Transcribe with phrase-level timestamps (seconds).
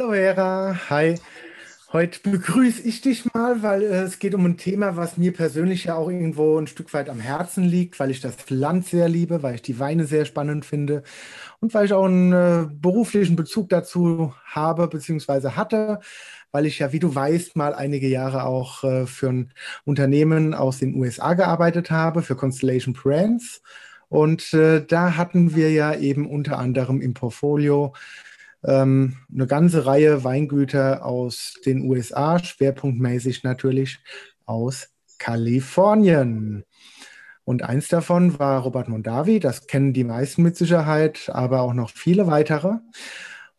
[0.00, 1.16] Hallo Hera, hi.
[1.92, 5.84] Heute begrüße ich dich mal, weil äh, es geht um ein Thema, was mir persönlich
[5.84, 9.42] ja auch irgendwo ein Stück weit am Herzen liegt, weil ich das Land sehr liebe,
[9.42, 11.02] weil ich die Weine sehr spannend finde
[11.60, 15.50] und weil ich auch einen äh, beruflichen Bezug dazu habe bzw.
[15.50, 16.00] hatte,
[16.50, 19.52] weil ich ja, wie du weißt, mal einige Jahre auch äh, für ein
[19.84, 23.60] Unternehmen aus den USA gearbeitet habe, für Constellation Brands.
[24.08, 27.92] Und äh, da hatten wir ja eben unter anderem im Portfolio
[28.64, 33.98] ähm, eine ganze Reihe Weingüter aus den USA, schwerpunktmäßig natürlich
[34.44, 34.88] aus
[35.18, 36.64] Kalifornien.
[37.44, 41.90] Und eins davon war Robert Mondavi, das kennen die meisten mit Sicherheit, aber auch noch
[41.90, 42.74] viele weitere.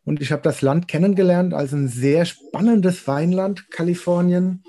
[0.04, 4.64] Und ich habe das Land kennengelernt als ein sehr spannendes Weinland, Kalifornien.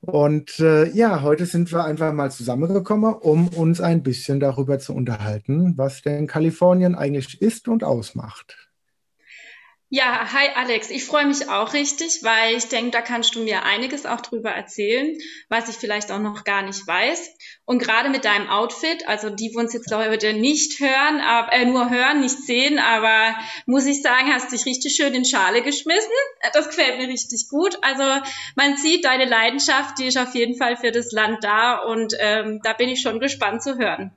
[0.00, 4.94] Und äh, ja, heute sind wir einfach mal zusammengekommen, um uns ein bisschen darüber zu
[4.94, 8.69] unterhalten, was denn Kalifornien eigentlich ist und ausmacht.
[9.92, 10.88] Ja, hi Alex.
[10.90, 14.50] Ich freue mich auch richtig, weil ich denke, da kannst du mir einiges auch drüber
[14.50, 17.28] erzählen, was ich vielleicht auch noch gar nicht weiß.
[17.64, 21.64] Und gerade mit deinem Outfit, also die, die uns jetzt heute nicht hören, aber, äh,
[21.64, 23.34] nur hören, nicht sehen, aber
[23.66, 26.08] muss ich sagen, hast dich richtig schön in Schale geschmissen.
[26.52, 27.76] Das gefällt mir richtig gut.
[27.82, 28.04] Also
[28.54, 32.60] man sieht, deine Leidenschaft, die ist auf jeden Fall für das Land da und ähm,
[32.62, 34.12] da bin ich schon gespannt zu hören.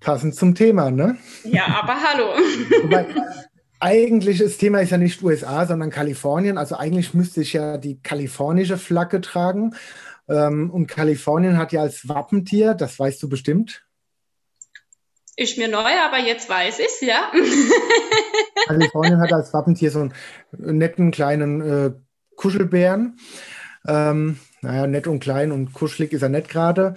[0.00, 1.16] Passend zum Thema, ne?
[1.44, 2.34] Ja, aber hallo.
[2.82, 3.06] Wobei,
[3.80, 6.58] eigentlich das Thema ist ja nicht USA, sondern Kalifornien.
[6.58, 9.74] Also eigentlich müsste ich ja die kalifornische Flagge tragen.
[10.28, 13.84] Ähm, und Kalifornien hat ja als Wappentier, das weißt du bestimmt.
[15.36, 17.30] Ist mir neu, aber jetzt weiß ich es, ja.
[18.66, 21.92] Kalifornien hat als Wappentier so einen netten kleinen äh,
[22.36, 23.18] Kuschelbären.
[23.86, 26.94] Ähm, naja, nett und klein und kuschelig ist er nicht gerade.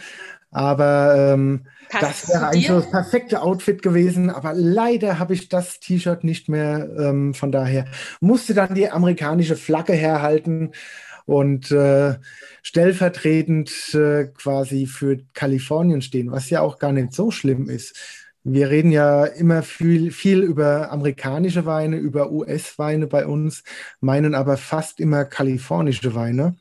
[0.52, 1.66] Aber ähm,
[2.02, 4.30] das wäre eigentlich so das perfekte Outfit gewesen.
[4.30, 6.90] Aber leider habe ich das T-Shirt nicht mehr.
[6.98, 7.86] Ähm, von daher
[8.20, 10.72] musste dann die amerikanische Flagge herhalten
[11.26, 12.16] und äh,
[12.64, 17.96] stellvertretend äh, quasi für Kalifornien stehen, was ja auch gar nicht so schlimm ist.
[18.44, 23.64] Wir reden ja immer viel, viel über amerikanische Weine, über US-Weine bei uns,
[24.00, 26.56] meinen aber fast immer kalifornische Weine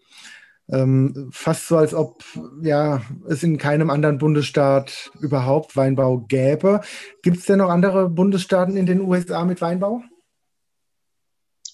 [0.70, 2.22] ähm, fast so, als ob
[2.62, 6.80] ja, es in keinem anderen Bundesstaat überhaupt Weinbau gäbe.
[7.22, 10.02] Gibt es denn noch andere Bundesstaaten in den USA mit Weinbau?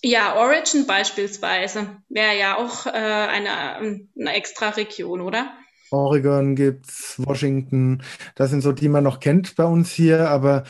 [0.02, 5.50] Ja, Origin beispielsweise wäre ja auch äh, eine, eine extra Region, oder?
[5.90, 8.02] Oregon gibt's, Washington,
[8.34, 10.64] das sind so, die man noch kennt bei uns hier, aber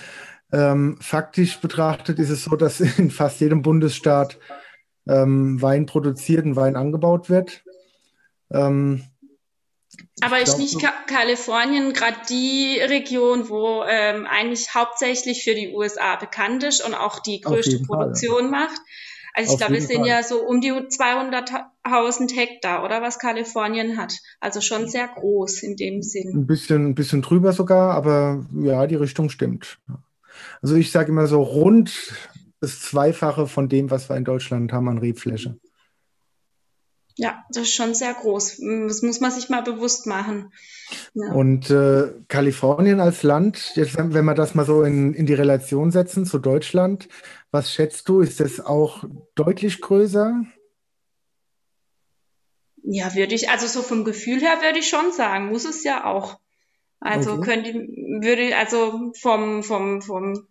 [0.53, 4.39] ähm, faktisch betrachtet ist es so, dass in fast jedem Bundesstaat
[5.09, 7.64] ähm, Wein produziert und Wein angebaut wird.
[8.51, 9.05] Ähm,
[10.21, 16.17] aber ist nicht Ka Kalifornien gerade die Region, wo ähm, eigentlich hauptsächlich für die USA
[16.17, 18.51] bekannt ist und auch die größte Produktion Fall.
[18.51, 18.81] macht?
[19.37, 20.09] Also ich glaube, es sind Fall.
[20.09, 24.15] ja so um die 200.000 Hektar, oder was Kalifornien hat.
[24.41, 26.33] Also schon sehr groß in dem Sinn.
[26.35, 29.81] Ein bisschen, ein bisschen drüber sogar, aber ja, die Richtung stimmt.
[30.63, 32.15] Also ich sage immer so rund
[32.61, 35.59] das Zweifache von dem, was wir in Deutschland haben an Rebfläche.
[37.17, 38.61] Ja, das ist schon sehr groß.
[38.89, 40.53] Das muss man sich mal bewusst machen.
[41.15, 41.33] Ja.
[41.33, 45.93] Und äh, Kalifornien als Land, jetzt, wenn wir das mal so in, in die Relation
[45.93, 47.09] setzen zu Deutschland,
[47.53, 48.21] was schätzt du?
[48.21, 49.05] Ist das auch
[49.37, 50.45] deutlich größer?
[52.83, 56.05] Ja, würde ich, also so vom Gefühl her würde ich schon sagen, muss es ja
[56.05, 56.39] auch.
[57.01, 57.45] Also okay.
[57.45, 60.47] könnte, würde, also vom, vom, vom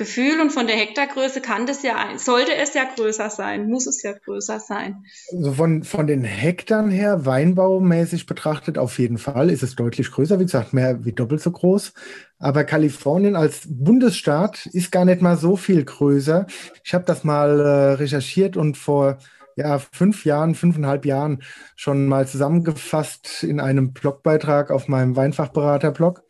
[0.00, 4.02] Gefühl und von der Hektargröße kann das ja, sollte es ja größer sein, muss es
[4.02, 5.04] ja größer sein.
[5.30, 10.40] Also von, von den Hektaren her, weinbaumäßig betrachtet, auf jeden Fall ist es deutlich größer,
[10.40, 11.92] wie gesagt, mehr wie doppelt so groß.
[12.38, 16.46] Aber Kalifornien als Bundesstaat ist gar nicht mal so viel größer.
[16.82, 19.18] Ich habe das mal äh, recherchiert und vor
[19.54, 21.42] ja, fünf Jahren, fünfeinhalb Jahren
[21.76, 26.22] schon mal zusammengefasst in einem Blogbeitrag auf meinem Weinfachberater-Blog.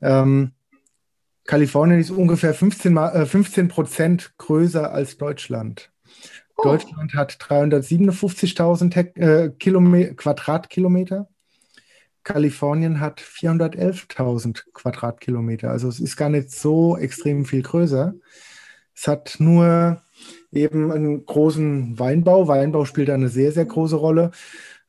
[0.00, 0.52] Ähm,
[1.44, 5.90] Kalifornien ist ungefähr 15, äh, 15 Prozent größer als Deutschland.
[6.56, 6.62] Oh.
[6.64, 9.50] Deutschland hat 357.000 äh,
[10.14, 11.28] Quadratkilometer.
[12.24, 15.70] Kalifornien hat 411.000 Quadratkilometer.
[15.70, 18.14] Also es ist gar nicht so extrem viel größer.
[18.94, 20.02] Es hat nur
[20.52, 22.46] eben einen großen Weinbau.
[22.46, 24.30] Weinbau spielt eine sehr, sehr große Rolle.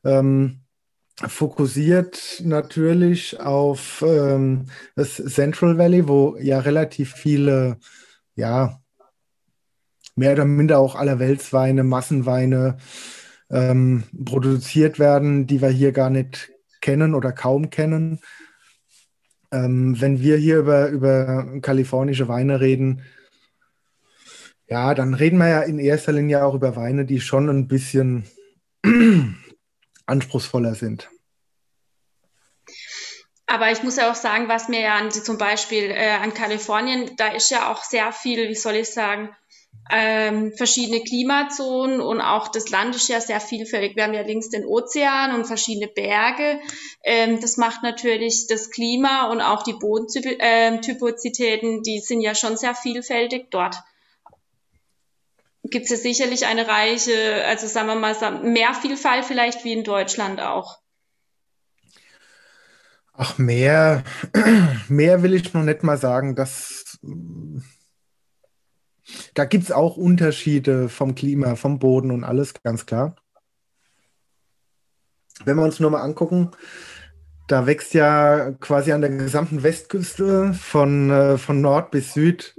[0.04, 0.60] Ähm,
[1.16, 4.66] fokussiert natürlich auf ähm,
[4.96, 7.78] das Central Valley, wo ja relativ viele,
[8.34, 8.80] ja,
[10.16, 12.76] mehr oder minder auch allerweltsweine, Massenweine
[13.50, 16.50] ähm, produziert werden, die wir hier gar nicht
[16.80, 18.20] kennen oder kaum kennen.
[19.52, 23.02] Ähm, wenn wir hier über, über kalifornische Weine reden,
[24.66, 28.24] Ja, dann reden wir ja in erster Linie auch über Weine, die schon ein bisschen
[30.06, 31.08] anspruchsvoller sind.
[33.46, 37.16] Aber ich muss ja auch sagen, was mir ja an, zum Beispiel äh, an Kalifornien,
[37.16, 39.34] da ist ja auch sehr viel, wie soll ich sagen,
[39.90, 43.96] ähm, verschiedene Klimazonen und auch das Land ist ja sehr vielfältig.
[43.96, 46.58] Wir haben ja links den Ozean und verschiedene Berge.
[47.02, 52.74] Ähm, das macht natürlich das Klima und auch die Bodentypozitäten, die sind ja schon sehr
[52.74, 53.76] vielfältig dort.
[55.64, 59.84] Gibt es ja sicherlich eine reiche, also sagen wir mal, mehr Vielfalt vielleicht wie in
[59.84, 60.78] Deutschland auch.
[63.14, 64.04] Ach, mehr,
[64.88, 66.34] mehr will ich noch nicht mal sagen.
[66.34, 66.98] Das
[69.34, 73.16] da gibt es auch Unterschiede vom Klima, vom Boden und alles, ganz klar.
[75.44, 76.52] Wenn wir uns nur mal angucken,
[77.48, 82.56] da wächst ja quasi an der gesamten Westküste von, äh, von Nord bis Süd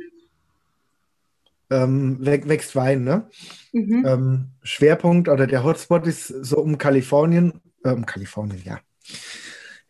[1.69, 3.03] ähm, wächst Wein.
[3.03, 3.29] Ne?
[3.71, 4.05] Mhm.
[4.05, 8.79] Ähm, Schwerpunkt oder der Hotspot ist so um Kalifornien, äh, um Kalifornien, ja.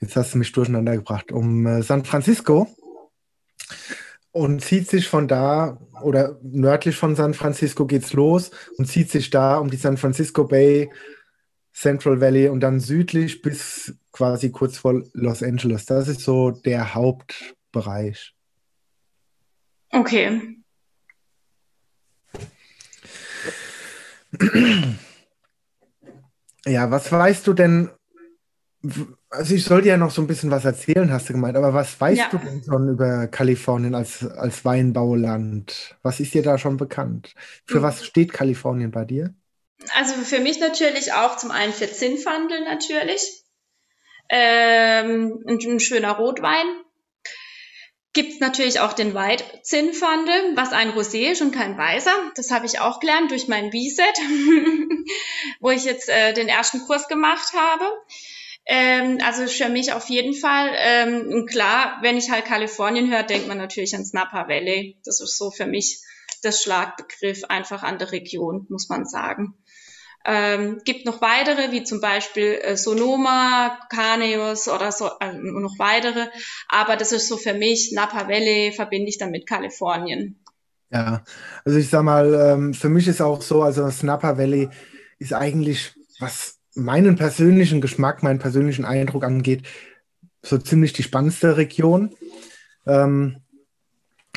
[0.01, 2.67] Jetzt hast du mich durcheinander gebracht, um äh, San Francisco
[4.31, 9.29] und zieht sich von da oder nördlich von San Francisco geht's los und zieht sich
[9.29, 10.91] da um die San Francisco Bay,
[11.73, 15.85] Central Valley und dann südlich bis quasi kurz vor Los Angeles.
[15.85, 18.33] Das ist so der Hauptbereich.
[19.91, 20.57] Okay.
[26.67, 27.91] Ja, was weißt du denn
[29.29, 31.99] also ich sollte ja noch so ein bisschen was erzählen, hast du gemeint, aber was
[31.99, 32.27] weißt ja.
[32.29, 35.95] du denn schon über Kalifornien als, als Weinbauland?
[36.03, 37.33] Was ist dir da schon bekannt?
[37.65, 37.83] Für mhm.
[37.83, 39.33] was steht Kalifornien bei dir?
[39.93, 43.43] Also für mich natürlich auch zum einen für Zinfandel natürlich.
[44.29, 46.65] Ähm, ein, ein schöner Rotwein.
[48.15, 52.13] Gibt es natürlich auch den White Zinfandel, was ein Rosé ist und kein Weißer.
[52.35, 54.05] Das habe ich auch gelernt durch mein B-Set,
[55.59, 57.83] wo ich jetzt äh, den ersten Kurs gemacht habe.
[58.65, 60.71] Ähm, also für mich auf jeden Fall.
[60.77, 64.97] Ähm, klar, wenn ich halt Kalifornien höre, denkt man natürlich ans Napa Valley.
[65.03, 65.99] Das ist so für mich
[66.41, 69.55] das Schlagbegriff einfach an der Region, muss man sagen.
[70.27, 76.27] Ähm, gibt noch weitere, wie zum Beispiel äh, Sonoma, Caneus oder so, äh, noch weitere.
[76.67, 80.39] Aber das ist so für mich, Napa Valley verbinde ich dann mit Kalifornien.
[80.91, 81.23] Ja,
[81.63, 84.69] also ich sag mal, ähm, für mich ist auch so, also das Napa Valley
[85.19, 89.63] ist eigentlich was meinen persönlichen Geschmack, meinen persönlichen Eindruck angeht,
[90.41, 92.15] so ziemlich die spannendste Region.
[92.85, 93.41] Ähm,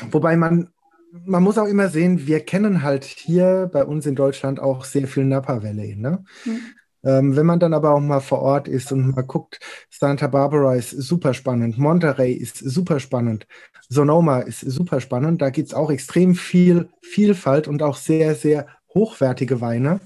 [0.09, 0.69] wobei man,
[1.11, 5.07] man muss auch immer sehen, wir kennen halt hier bei uns in Deutschland auch sehr
[5.07, 5.95] viel Napa Valley.
[5.95, 6.23] Ne?
[6.45, 6.59] Mhm.
[7.03, 9.59] Ähm, wenn man dann aber auch mal vor Ort ist und mal guckt,
[9.89, 13.47] Santa Barbara ist super spannend, Monterey ist super spannend,
[13.87, 18.67] Sonoma ist super spannend, da gibt es auch extrem viel Vielfalt und auch sehr, sehr
[18.93, 20.01] hochwertige Weine.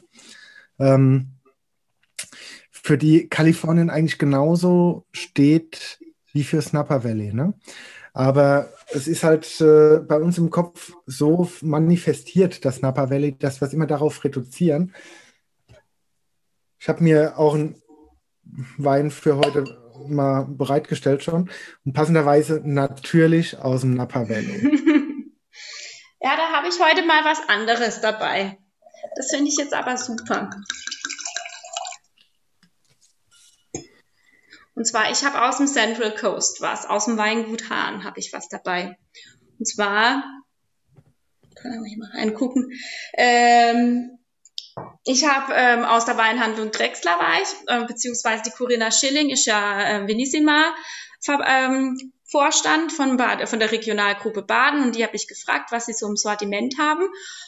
[0.77, 1.29] Ähm,
[2.69, 5.99] für die Kalifornien eigentlich genauso steht
[6.31, 7.33] wie für Snapper Valley.
[7.33, 7.53] Ne?
[8.13, 13.59] Aber es ist halt äh, bei uns im Kopf so manifestiert, das Napa Valley, dass
[13.59, 14.93] wir es immer darauf reduzieren.
[16.79, 17.81] Ich habe mir auch einen
[18.77, 19.63] Wein für heute
[20.07, 21.49] mal bereitgestellt schon
[21.85, 24.61] und passenderweise natürlich aus dem Napa Valley.
[26.21, 28.59] ja, da habe ich heute mal was anderes dabei.
[29.15, 30.49] Das finde ich jetzt aber super.
[34.75, 38.33] Und zwar, ich habe aus dem Central Coast was, aus dem Weingut Hahn habe ich
[38.33, 38.97] was dabei.
[39.59, 40.23] Und zwar,
[41.55, 42.71] kann ich mal reingucken,
[43.13, 44.17] ähm,
[45.05, 49.45] ich habe ähm, aus der Weinhandlung Drexler war ich, äh, beziehungsweise die Corinna Schilling ist
[49.45, 50.73] ja äh, Venissima
[51.27, 55.93] ähm, Vorstand von, Bad, von der Regionalgruppe Baden und die habe ich gefragt, was sie
[55.93, 57.07] so im Sortiment haben.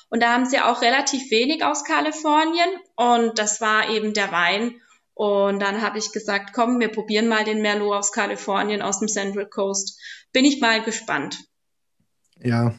[0.10, 4.80] Und da haben sie auch relativ wenig aus Kalifornien und das war eben der Wein
[5.16, 9.08] und dann habe ich gesagt, komm, wir probieren mal den Merlot aus Kalifornien, aus dem
[9.08, 9.98] Central Coast.
[10.34, 11.40] Bin ich mal gespannt.
[12.44, 12.76] Ja.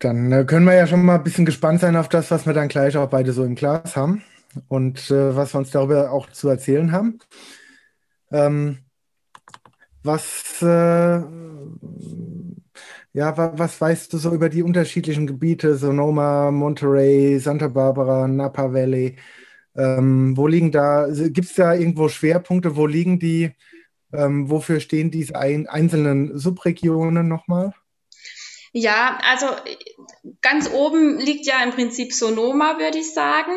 [0.00, 2.52] Dann äh, können wir ja schon mal ein bisschen gespannt sein auf das, was wir
[2.52, 4.24] dann gleich auch beide so im Glas haben
[4.66, 7.20] und äh, was wir uns darüber auch zu erzählen haben.
[8.32, 8.78] Ähm,
[10.02, 11.20] was, äh,
[13.12, 18.72] ja, wa was weißt du so über die unterschiedlichen Gebiete, Sonoma, Monterey, Santa Barbara, Napa
[18.72, 19.16] Valley?
[19.76, 22.76] Ähm, wo liegen da, gibt es da irgendwo Schwerpunkte?
[22.76, 23.52] Wo liegen die,
[24.12, 27.72] ähm, wofür stehen diese ein, einzelnen Subregionen nochmal?
[28.72, 29.46] Ja, also
[30.42, 33.52] ganz oben liegt ja im Prinzip Sonoma, würde ich sagen.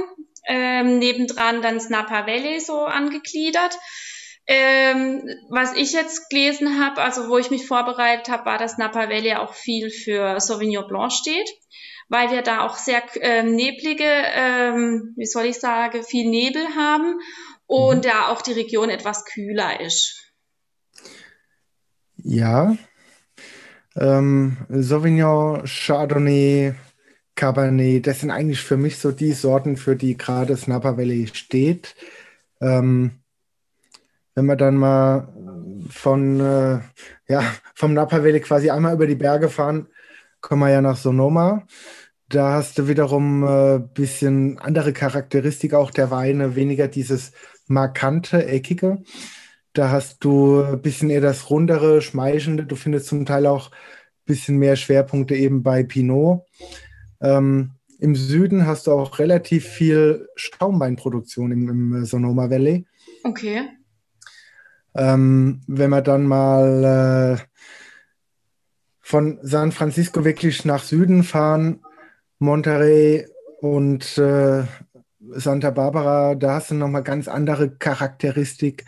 [0.47, 3.77] Ähm, nebendran dann Snapper Valley so angegliedert.
[4.51, 9.07] Ähm, was ich jetzt gelesen habe, also wo ich mich vorbereitet habe, war, dass Napa
[9.07, 11.47] Valley auch viel für Sauvignon Blanc steht,
[12.09, 17.19] weil wir da auch sehr ähm, neblige, ähm, wie soll ich sagen, viel Nebel haben
[17.67, 18.01] und mhm.
[18.01, 20.33] da auch die Region etwas kühler ist.
[22.17, 22.75] Ja,
[23.95, 26.73] ähm, Sauvignon, Chardonnay,
[27.35, 31.27] Cabernet, das sind eigentlich für mich so die Sorten, für die gerade das Napa Valley
[31.33, 31.95] steht.
[32.59, 33.11] Ähm,
[34.35, 35.33] wenn wir dann mal
[35.89, 36.79] von, äh,
[37.27, 37.43] ja,
[37.75, 39.87] vom Napa Valley quasi einmal über die Berge fahren,
[40.41, 41.65] kommen wir ja nach Sonoma.
[42.29, 47.31] Da hast du wiederum ein äh, bisschen andere Charakteristik auch der Weine, weniger dieses
[47.67, 48.99] markante, eckige.
[49.73, 52.65] Da hast du ein bisschen eher das rundere, schmeichelnde.
[52.65, 56.45] Du findest zum Teil auch ein bisschen mehr Schwerpunkte eben bei Pinot.
[57.21, 62.85] Ähm, Im Süden hast du auch relativ viel Schaumweinproduktion im, im Sonoma Valley.
[63.23, 63.63] Okay.
[64.95, 67.48] Ähm, wenn wir dann mal äh,
[69.09, 71.79] von San Francisco wirklich nach Süden fahren,
[72.37, 73.25] Monterey
[73.59, 74.65] und äh,
[75.31, 78.85] Santa Barbara, da hast du nochmal ganz andere Charakteristik.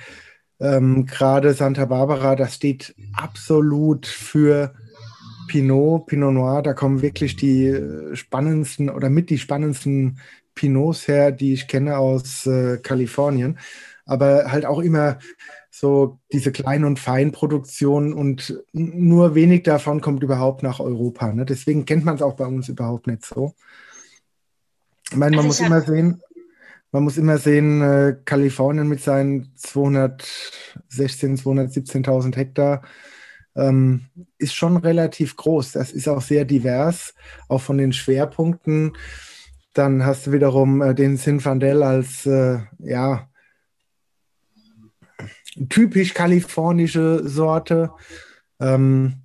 [0.60, 4.76] Ähm, Gerade Santa Barbara, das steht absolut für
[5.48, 6.62] Pinot, Pinot Noir.
[6.62, 10.20] Da kommen wirklich die äh, spannendsten oder mit die spannendsten
[10.54, 13.58] Pinots her, die ich kenne aus äh, Kalifornien.
[14.06, 15.18] Aber halt auch immer
[15.82, 21.34] so diese Klein- und Feinproduktion und nur wenig davon kommt überhaupt nach Europa.
[21.34, 21.44] Ne?
[21.44, 23.56] Deswegen kennt man es auch bei uns überhaupt nicht so.
[25.10, 26.22] Ich meine, man also muss immer sehen,
[26.92, 32.84] man muss immer sehen, äh, Kalifornien mit seinen 216, 217.000 Hektar
[33.56, 34.06] ähm,
[34.38, 35.72] ist schon relativ groß.
[35.72, 37.16] Das ist auch sehr divers,
[37.48, 38.96] auch von den Schwerpunkten.
[39.74, 43.31] Dann hast du wiederum äh, den Sinfandel als äh, ja,
[45.70, 47.92] typisch kalifornische Sorte.
[48.60, 49.24] Ähm,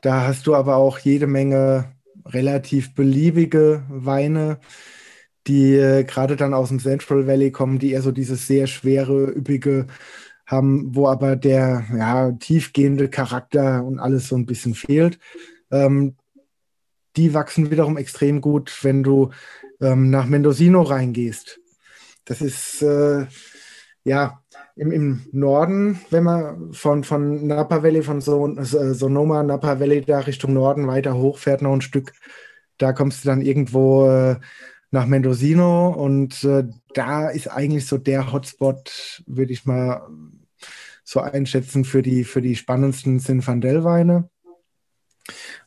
[0.00, 1.92] da hast du aber auch jede Menge
[2.24, 4.60] relativ beliebige Weine,
[5.46, 9.30] die äh, gerade dann aus dem Central Valley kommen, die eher so dieses sehr schwere,
[9.30, 9.86] üppige
[10.46, 15.18] haben, wo aber der ja, tiefgehende Charakter und alles so ein bisschen fehlt.
[15.70, 16.16] Ähm,
[17.16, 19.30] die wachsen wiederum extrem gut, wenn du
[19.80, 21.60] ähm, nach Mendocino reingehst.
[22.24, 23.26] Das ist äh,
[24.04, 24.42] ja
[24.78, 30.02] im, im Norden, wenn man von, von Napa Valley, von so, äh, Sonoma, Napa Valley
[30.02, 32.12] da Richtung Norden weiter hochfährt, noch ein Stück,
[32.78, 34.36] da kommst du dann irgendwo äh,
[34.90, 40.06] nach Mendocino und äh, da ist eigentlich so der Hotspot, würde ich mal
[41.02, 44.30] so einschätzen, für die, für die spannendsten Zinfandel-Weine.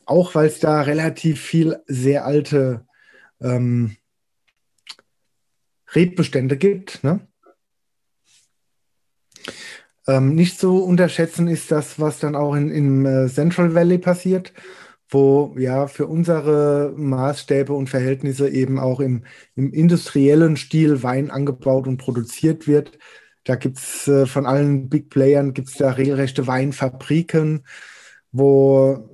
[0.06, 2.86] Auch weil es da relativ viel sehr alte
[3.40, 3.96] ähm,
[5.94, 7.04] Rebbestände gibt.
[7.04, 7.26] Ne?
[10.06, 14.52] Ähm, nicht zu unterschätzen ist das, was dann auch in, im äh, Central Valley passiert,
[15.08, 21.86] wo ja für unsere Maßstäbe und Verhältnisse eben auch im, im industriellen Stil Wein angebaut
[21.86, 22.98] und produziert wird.
[23.44, 27.64] Da gibt es äh, von allen Big Playern gibt es da regelrechte Weinfabriken,
[28.32, 29.08] wo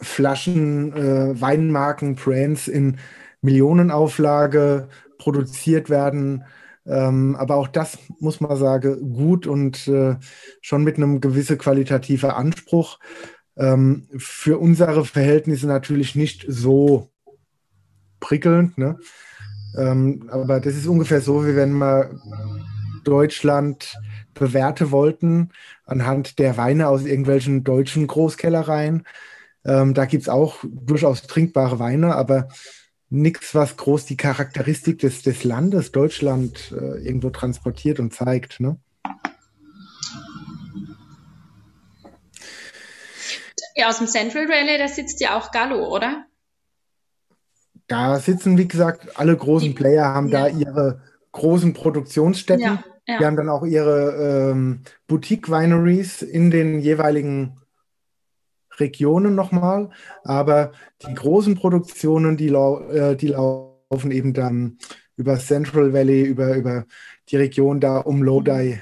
[0.00, 2.98] Flaschen, äh, Weinmarken, Brands in
[3.40, 4.88] Millionenauflage
[5.18, 6.44] produziert werden
[6.88, 10.16] ähm, aber auch das muss man sagen, gut und äh,
[10.62, 12.98] schon mit einem gewissen qualitativen Anspruch.
[13.56, 17.10] Ähm, für unsere Verhältnisse natürlich nicht so
[18.20, 18.78] prickelnd.
[18.78, 18.98] Ne?
[19.76, 22.10] Ähm, aber das ist ungefähr so, wie wenn wir
[23.04, 23.94] Deutschland
[24.34, 25.50] bewerten wollten
[25.84, 29.04] anhand der Weine aus irgendwelchen deutschen Großkellereien.
[29.64, 32.48] Ähm, da gibt es auch durchaus trinkbare Weine, aber
[33.10, 38.60] nichts, was groß die Charakteristik des, des Landes Deutschland äh, irgendwo transportiert und zeigt.
[38.60, 38.78] Ne?
[43.74, 46.24] Ja, aus dem Central Rally, da sitzt ja auch Gallo, oder?
[47.86, 50.42] Da sitzen, wie gesagt, alle großen Player haben ja.
[50.42, 51.00] da ihre
[51.32, 52.64] großen Produktionsstätten.
[52.64, 53.18] Ja, ja.
[53.18, 57.57] Die haben dann auch ihre ähm, Boutique-Wineries in den jeweiligen
[58.80, 59.90] Regionen nochmal,
[60.24, 64.78] aber die großen Produktionen, die, lau äh, die laufen eben dann
[65.16, 66.86] über Central Valley, über, über
[67.28, 68.80] die Region da um Lodi,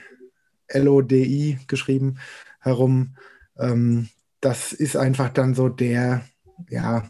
[0.69, 2.19] L-O-D-I geschrieben,
[2.61, 3.17] herum.
[3.59, 4.09] Ähm,
[4.41, 6.23] das ist einfach dann so der
[6.69, 7.09] ja,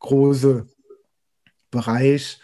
[0.00, 0.66] große
[1.70, 2.40] Bereich.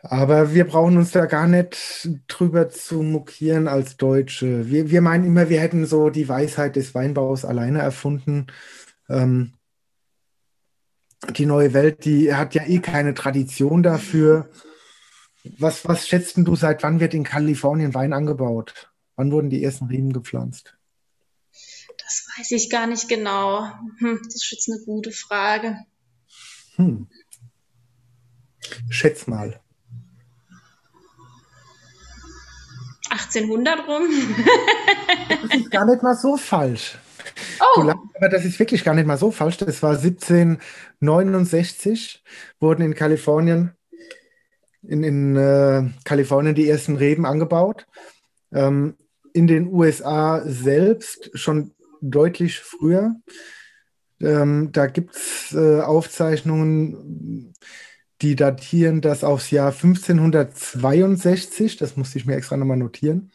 [0.00, 4.70] Aber wir brauchen uns da gar nicht drüber zu mokieren als Deutsche.
[4.70, 8.46] Wir, wir meinen immer, wir hätten so die Weisheit des Weinbaus alleine erfunden.
[9.08, 9.54] Ähm,
[11.30, 14.48] die neue Welt, die hat ja eh keine Tradition dafür.
[15.58, 18.92] Was, was schätzt du, seit wann wird in Kalifornien Wein angebaut?
[19.16, 20.76] Wann wurden die ersten Reben gepflanzt?
[21.98, 23.64] Das weiß ich gar nicht genau.
[23.98, 25.76] Hm, das ist jetzt eine gute Frage.
[26.76, 27.08] Hm.
[28.88, 29.60] Schätz mal.
[33.10, 34.08] 1800 rum.
[35.28, 36.98] das ist gar nicht mal so falsch.
[37.60, 37.80] Oh.
[37.80, 39.56] aber das ist wirklich gar nicht mal so falsch.
[39.58, 42.22] Das war 1769,
[42.60, 43.72] wurden in Kalifornien,
[44.82, 47.86] in, in äh, Kalifornien die ersten Reben angebaut.
[48.52, 48.96] Ähm,
[49.32, 53.16] in den USA selbst schon deutlich früher.
[54.20, 57.54] Ähm, da gibt es äh, Aufzeichnungen,
[58.22, 61.76] die datieren das aufs Jahr 1562.
[61.76, 63.32] Das musste ich mir extra nochmal notieren.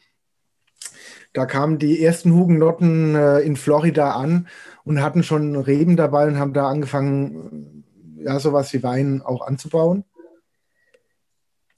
[1.34, 4.48] Da kamen die ersten Hugenotten äh, in Florida an
[4.84, 7.84] und hatten schon Reben dabei und haben da angefangen,
[8.20, 10.04] äh, ja, sowas wie Wein auch anzubauen.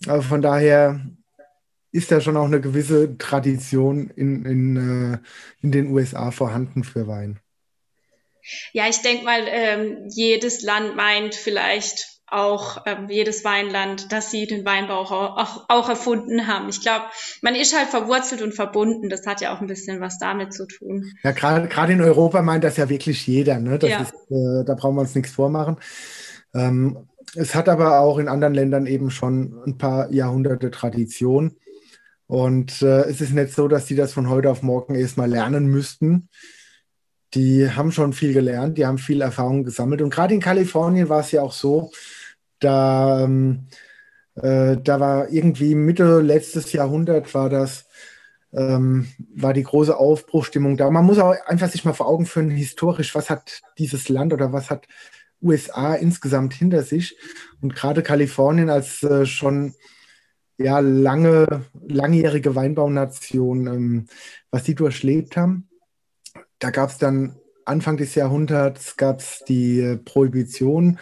[0.07, 1.00] Aber von daher
[1.91, 5.17] ist da schon auch eine gewisse Tradition in, in, äh,
[5.62, 7.39] in den USA vorhanden für Wein.
[8.74, 14.46] Ja, ich denke mal, ähm, jedes Land meint vielleicht auch ähm, jedes Weinland, dass sie
[14.46, 16.70] den Weinbau auch, auch erfunden haben.
[16.70, 17.06] Ich glaube,
[17.42, 19.10] man ist halt verwurzelt und verbunden.
[19.10, 21.12] Das hat ja auch ein bisschen was damit zu tun.
[21.24, 23.60] Ja, gerade in Europa meint das ja wirklich jeder.
[23.60, 23.80] Ne?
[23.82, 24.01] Ja.
[24.01, 25.77] ist, äh, da brauchen wir uns nichts vormachen.
[26.54, 31.56] Ähm, es hat aber auch in anderen Ländern eben schon ein paar Jahrhunderte Tradition.
[32.27, 35.68] Und äh, es ist nicht so, dass die das von heute auf morgen erstmal lernen
[35.68, 36.30] müssten.
[37.34, 40.01] Die haben schon viel gelernt, die haben viel Erfahrung gesammelt.
[40.01, 41.92] Und gerade in Kalifornien war es ja auch so,
[42.65, 43.67] da, ähm,
[44.36, 47.88] äh, da war irgendwie Mitte letztes Jahrhundert war das,
[48.53, 50.89] ähm, war die große Aufbruchstimmung da.
[50.89, 54.51] Man muss auch einfach sich mal vor Augen führen, historisch, was hat dieses Land oder
[54.51, 54.88] was hat
[55.41, 57.17] USA insgesamt hinter sich?
[57.62, 59.75] Und gerade Kalifornien als äh, schon
[60.58, 64.06] ja, lange, langjährige Weinbaunation, ähm,
[64.51, 65.69] was die durchlebt haben.
[66.60, 70.99] Da gab es dann Anfang des Jahrhunderts gab es die äh, Prohibition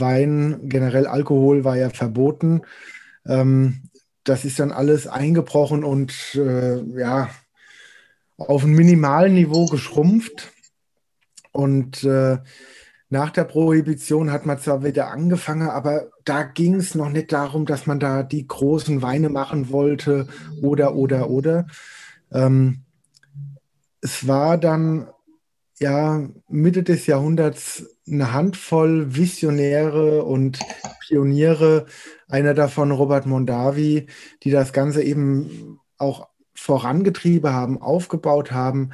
[0.00, 2.62] Wein, generell Alkohol war ja verboten.
[3.26, 3.90] Ähm,
[4.24, 7.30] das ist dann alles eingebrochen und äh, ja,
[8.36, 10.52] auf ein minimalen Niveau geschrumpft.
[11.52, 12.38] Und äh,
[13.10, 17.64] nach der Prohibition hat man zwar wieder angefangen, aber da ging es noch nicht darum,
[17.66, 20.26] dass man da die großen Weine machen wollte
[20.62, 21.66] oder, oder, oder.
[22.32, 22.80] Ähm,
[24.00, 25.06] es war dann
[25.78, 30.58] ja Mitte des Jahrhunderts eine Handvoll Visionäre und
[31.06, 31.86] Pioniere,
[32.28, 34.06] einer davon Robert Mondavi,
[34.42, 38.90] die das Ganze eben auch vorangetrieben haben, aufgebaut haben,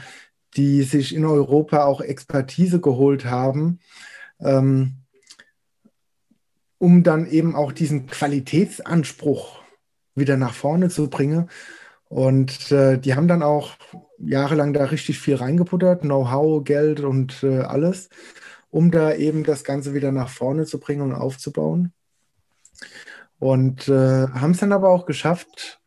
[0.56, 3.80] die sich in Europa auch Expertise geholt haben,
[4.40, 4.96] ähm,
[6.78, 9.60] um dann eben auch diesen Qualitätsanspruch
[10.14, 11.50] wieder nach vorne zu bringen.
[12.08, 13.76] Und äh, die haben dann auch
[14.18, 18.08] jahrelang da richtig viel reingeputtert, Know-how, Geld und äh, alles,
[18.70, 21.92] um da eben das Ganze wieder nach vorne zu bringen und aufzubauen.
[23.38, 25.80] Und äh, haben es dann aber auch geschafft,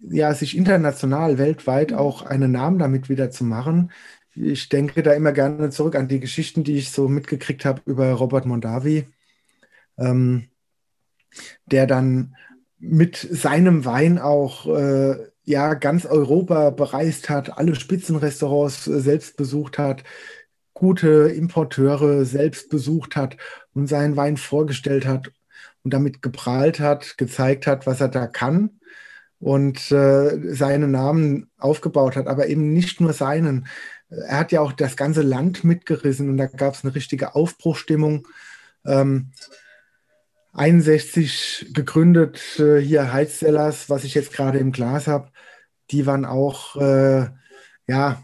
[0.00, 3.92] ja, sich international, weltweit auch einen Namen damit wieder zu machen.
[4.34, 8.12] Ich denke da immer gerne zurück an die Geschichten, die ich so mitgekriegt habe über
[8.12, 9.06] Robert Mondavi,
[9.98, 10.48] ähm,
[11.66, 12.36] der dann
[12.78, 19.78] mit seinem Wein auch äh, ja ganz Europa bereist hat, alle Spitzenrestaurants äh, selbst besucht
[19.78, 20.04] hat,
[20.78, 23.36] gute Importeure selbst besucht hat
[23.74, 25.32] und seinen Wein vorgestellt hat
[25.82, 28.78] und damit geprahlt hat, gezeigt hat, was er da kann
[29.40, 33.66] und äh, seinen Namen aufgebaut hat, aber eben nicht nur seinen.
[34.08, 38.26] Er hat ja auch das ganze Land mitgerissen und da gab es eine richtige Aufbruchstimmung.
[38.86, 39.32] Ähm,
[40.52, 45.30] 61 gegründet, äh, hier Heizzellers, was ich jetzt gerade im Glas habe,
[45.90, 47.26] die waren auch äh,
[47.86, 48.22] ja,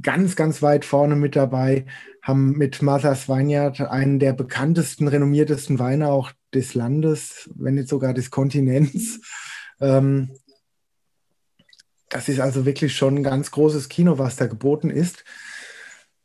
[0.00, 1.86] ganz, ganz weit vorne mit dabei,
[2.22, 8.14] haben mit Martha's Vineyard einen der bekanntesten, renommiertesten Weine auch des Landes, wenn nicht sogar
[8.14, 9.20] des Kontinents.
[9.80, 10.30] Ähm,
[12.08, 15.24] das ist also wirklich schon ein ganz großes Kino, was da geboten ist.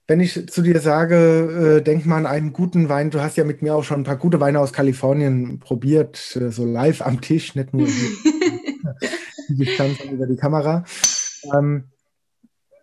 [0.06, 3.44] Wenn ich zu dir sage, äh, denk mal an einen guten Wein, du hast ja
[3.44, 7.20] mit mir auch schon ein paar gute Weine aus Kalifornien probiert, äh, so live am
[7.20, 7.88] Tisch, nicht nur
[9.50, 10.86] die Distanz über die Kamera.
[11.54, 11.86] Ähm,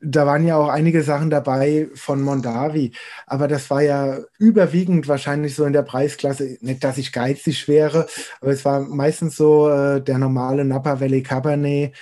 [0.04, 2.92] da waren ja auch einige Sachen dabei von Mondavi,
[3.26, 8.06] aber das war ja überwiegend wahrscheinlich so in der Preisklasse, nicht, dass ich geizig wäre,
[8.40, 11.94] aber es war meistens so äh, der normale Napa Valley Cabernet,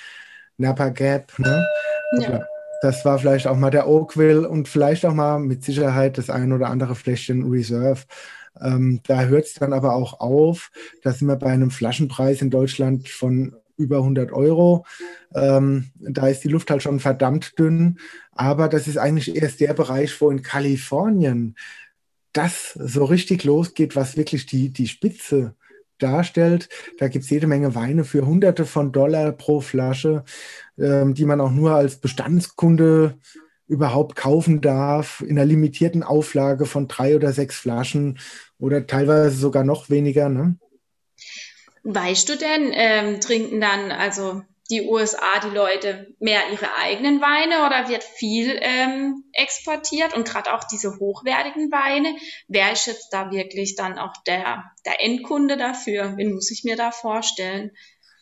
[0.58, 1.66] Napa Gap, ne?
[2.18, 2.44] Ja.
[2.82, 6.52] Das war vielleicht auch mal der Oakville und vielleicht auch mal mit Sicherheit das ein
[6.52, 8.02] oder andere Fläschchen Reserve.
[8.60, 10.72] Ähm, da hört es dann aber auch auf.
[11.02, 14.86] Da sind wir bei einem Flaschenpreis in Deutschland von über 100 Euro.
[15.34, 17.98] Ähm, da ist die Luft halt schon verdammt dünn.
[18.32, 21.56] Aber das ist eigentlich erst der Bereich, wo in Kalifornien
[22.32, 25.54] das so richtig losgeht, was wirklich die, die Spitze
[25.98, 26.68] darstellt.
[26.98, 30.24] Da gibt es jede Menge Weine für Hunderte von Dollar pro Flasche,
[30.78, 33.18] ähm, die man auch nur als Bestandskunde
[33.68, 38.18] überhaupt kaufen darf, in einer limitierten Auflage von drei oder sechs Flaschen
[38.58, 40.28] oder teilweise sogar noch weniger.
[40.28, 40.56] Ne?
[41.84, 47.66] Weißt du denn, ähm, trinken dann also die USA, die Leute mehr ihre eigenen Weine
[47.66, 52.16] oder wird viel ähm, exportiert und gerade auch diese hochwertigen Weine,
[52.48, 56.14] wer ist jetzt da wirklich dann auch der, der Endkunde dafür?
[56.16, 57.72] Wen muss ich mir da vorstellen?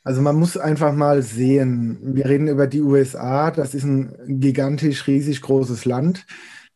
[0.03, 5.07] Also man muss einfach mal sehen, wir reden über die USA, das ist ein gigantisch
[5.07, 6.27] riesig großes Land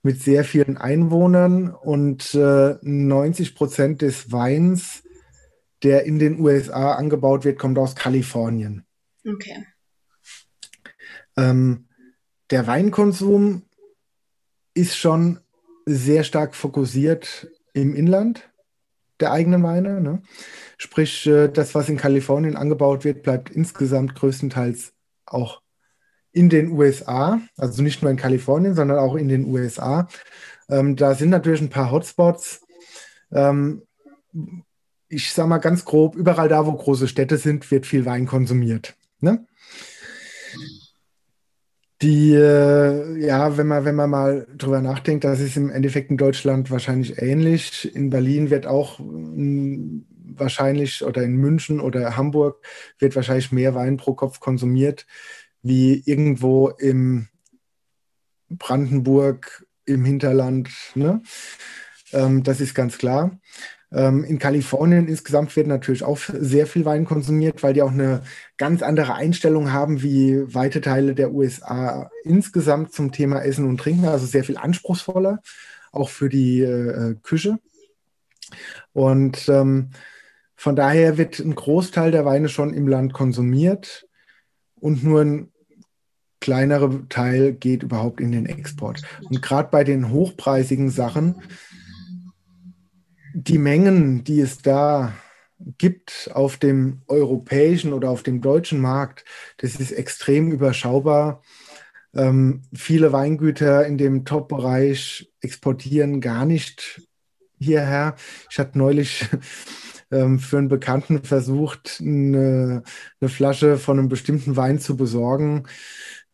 [0.03, 5.04] mit sehr vielen Einwohnern und äh, 90 Prozent des Weins,
[5.85, 8.85] der in den USA angebaut wird, kommt aus Kalifornien.
[9.27, 9.67] Okay.
[11.37, 11.87] Ähm,
[12.51, 13.63] der Weinkonsum
[14.75, 15.41] ist schon
[15.87, 18.51] sehr stark fokussiert im Inland
[19.21, 20.01] der eigenen Weine.
[20.01, 20.23] Ne?
[20.77, 24.93] Sprich, äh, das, was in Kalifornien angebaut wird, bleibt insgesamt größtenteils
[25.27, 25.63] auch
[26.33, 30.09] in den USA, also nicht nur in Kalifornien, sondern auch in den USA.
[30.69, 32.63] Ähm, da sind natürlich ein paar Hotspots.
[33.31, 33.83] Ähm,
[35.15, 38.95] ich sage mal ganz grob, überall da, wo große Städte sind, wird viel Wein konsumiert.
[39.21, 39.47] Ne?
[42.03, 46.17] Die, äh, ja, wenn man, wenn man mal drüber nachdenkt, das ist im Endeffekt in
[46.17, 47.95] Deutschland wahrscheinlich ähnlich.
[47.95, 50.05] In Berlin wird auch hm,
[50.37, 52.65] wahrscheinlich oder in München oder Hamburg
[52.99, 55.07] wird wahrscheinlich mehr Wein pro Kopf konsumiert
[55.63, 57.29] wie irgendwo im
[58.51, 60.69] Brandenburg im Hinterland.
[60.95, 61.23] Ne?
[62.13, 63.39] Ähm, das ist ganz klar.
[63.95, 68.23] Ähm, in Kalifornien insgesamt wird natürlich auch sehr viel Wein konsumiert, weil die auch eine
[68.57, 74.07] ganz andere Einstellung haben wie weite Teile der USA insgesamt zum Thema Essen und Trinken,
[74.07, 75.41] also sehr viel anspruchsvoller,
[75.93, 77.59] auch für die äh, Küche.
[78.93, 79.91] Und ähm,
[80.57, 84.09] von daher wird ein Großteil der Weine schon im Land konsumiert
[84.81, 85.53] und nur ein
[86.41, 89.03] kleinerer Teil geht überhaupt in den Export.
[89.23, 91.37] Und gerade bei den hochpreisigen Sachen
[93.35, 95.13] die Mengen, die es da
[95.79, 99.25] gibt auf dem europäischen oder auf dem deutschen Markt,
[99.59, 101.43] das ist extrem überschaubar.
[102.15, 107.03] Ähm, viele Weingüter in dem Top-Bereich exportieren gar nicht
[107.59, 108.15] hierher.
[108.51, 109.29] Ich hatte neulich
[110.13, 112.85] ähm, für einen Bekannten versucht, eine,
[113.21, 115.65] eine, Flasche von einem bestimmten Wein zu besorgen,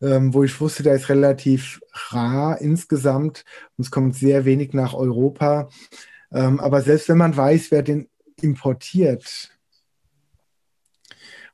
[0.03, 3.45] ähm, wo ich wusste, der ist relativ rar insgesamt
[3.79, 5.71] und es kommt sehr wenig nach Europa.
[6.33, 8.09] Ähm, aber selbst wenn man weiß, wer den
[8.41, 9.51] importiert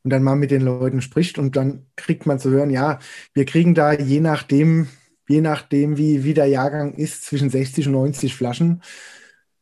[0.05, 2.99] und dann mal mit den Leuten spricht und dann kriegt man zu hören, ja,
[3.35, 4.89] wir kriegen da je nachdem,
[5.29, 8.83] je nachdem, wie, wie der Jahrgang ist, zwischen 60 und 90 Flaschen.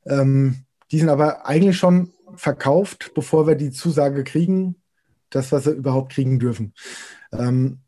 [0.04, 4.76] Ähm, die sind aber eigentlich schon verkauft, bevor wir die Zusage kriegen,
[5.30, 6.74] das, was wir überhaupt kriegen dürfen.
[7.32, 7.78] Ähm,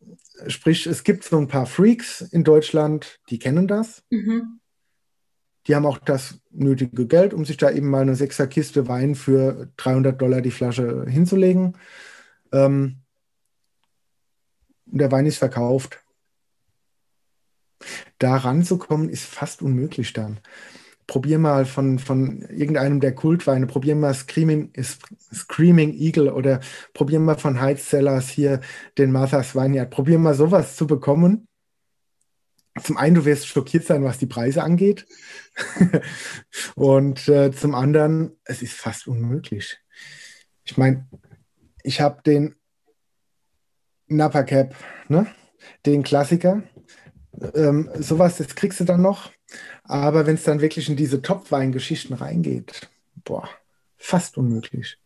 [0.49, 4.03] sprich, es gibt so ein paar Freaks in Deutschland, die kennen das.
[4.11, 4.61] Mhm.
[5.67, 9.69] Die haben auch das nötige Geld, um sich da eben mal eine Sechserkiste Wein für
[9.77, 11.77] 300 Dollar die Flasche hinzulegen.
[12.53, 12.99] Ähm,
[14.87, 16.03] der Wein ist verkauft.
[18.19, 20.39] Da ranzukommen ist fast unmöglich dann.
[21.07, 24.73] Probier mal von, von irgendeinem der Kultweine, probier mal Screaming,
[25.33, 26.61] Screaming Eagle oder
[26.95, 28.61] probier mal von Heights Cellars hier
[28.99, 29.91] den Martha's Vineyard.
[29.91, 31.47] Probier mal sowas zu bekommen
[32.83, 35.07] zum einen, du wirst schockiert sein, was die Preise angeht.
[36.75, 39.79] und äh, zum anderen, es ist fast unmöglich.
[40.65, 41.09] Ich meine,
[41.83, 42.57] ich habe den
[44.09, 44.75] Napa Cap,
[45.09, 45.27] ne?
[45.85, 46.63] den Klassiker.
[47.55, 49.31] Ähm, sowas, das kriegst du dann noch.
[49.85, 52.89] Aber wenn es dann wirklich in diese Top-Wein-Geschichten reingeht,
[53.25, 53.49] boah,
[53.97, 54.99] fast unmöglich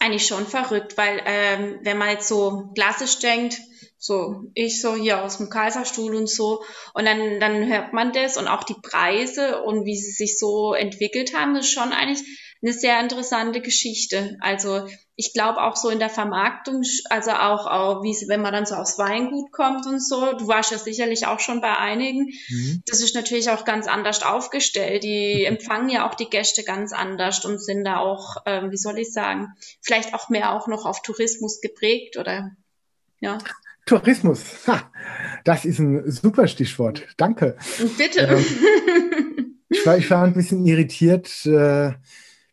[0.00, 3.58] eigentlich schon verrückt, weil ähm, wenn man jetzt so klassisch denkt,
[3.98, 6.62] so ich so hier aus dem Kaiserstuhl und so,
[6.94, 10.72] und dann, dann hört man das und auch die Preise und wie sie sich so
[10.72, 12.22] entwickelt haben, ist schon eigentlich
[12.62, 14.36] eine sehr interessante Geschichte.
[14.40, 18.66] Also ich glaube auch so in der Vermarktung, also auch, auch wie wenn man dann
[18.66, 22.82] so aufs Weingut kommt und so, du warst ja sicherlich auch schon bei einigen, mhm.
[22.86, 25.02] das ist natürlich auch ganz anders aufgestellt.
[25.04, 25.56] Die mhm.
[25.56, 29.12] empfangen ja auch die Gäste ganz anders und sind da auch, ähm, wie soll ich
[29.12, 32.52] sagen, vielleicht auch mehr auch noch auf Tourismus geprägt oder
[33.20, 33.38] ja.
[33.88, 34.90] Tourismus, ha,
[35.44, 37.06] das ist ein super Stichwort.
[37.16, 37.56] Danke.
[37.96, 38.20] Bitte.
[38.20, 38.44] Ähm,
[39.70, 41.92] Ich war, ich war ein bisschen irritiert, äh,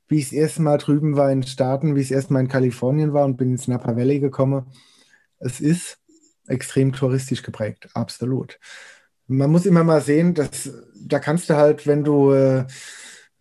[0.07, 2.47] wie ich das erste Mal drüben war in Staaten, wie ich das erste Mal in
[2.49, 4.65] Kalifornien war und bin ins Napa Valley gekommen.
[5.39, 5.97] Es ist
[6.47, 8.59] extrem touristisch geprägt, absolut.
[9.27, 12.65] Man muss immer mal sehen, dass da kannst du halt, wenn du äh,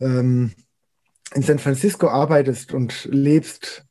[0.01, 0.53] ähm,
[1.35, 3.85] in San Francisco arbeitest und lebst,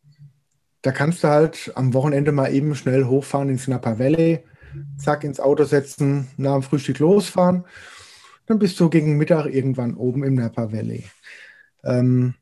[0.83, 4.43] da kannst du halt am Wochenende mal eben schnell hochfahren ins Napa Valley,
[4.97, 7.63] zack, ins Auto setzen, nach dem Frühstück losfahren.
[8.45, 11.05] Dann bist du gegen Mittag irgendwann oben im Napa Valley.
[11.85, 12.33] Ähm,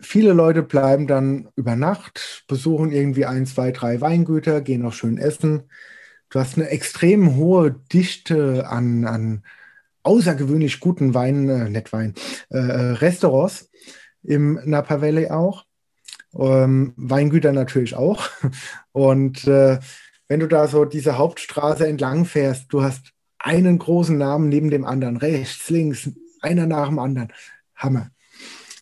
[0.00, 5.18] viele Leute bleiben dann über Nacht, besuchen irgendwie ein, zwei, drei Weingüter, gehen auch schön
[5.18, 5.64] essen.
[6.30, 9.42] Du hast eine extrem hohe Dichte an, an
[10.04, 12.12] außergewöhnlich guten Wein, äh, nicht äh,
[12.50, 13.70] äh, Restaurants
[14.22, 15.64] im Napa Valley auch.
[16.34, 18.28] Ähm, Weingüter natürlich auch.
[18.92, 19.78] Und äh,
[20.28, 24.84] wenn du da so diese Hauptstraße entlang fährst, du hast einen großen Namen neben dem
[24.84, 27.32] anderen, rechts, links, einer nach dem anderen.
[27.74, 28.10] Hammer.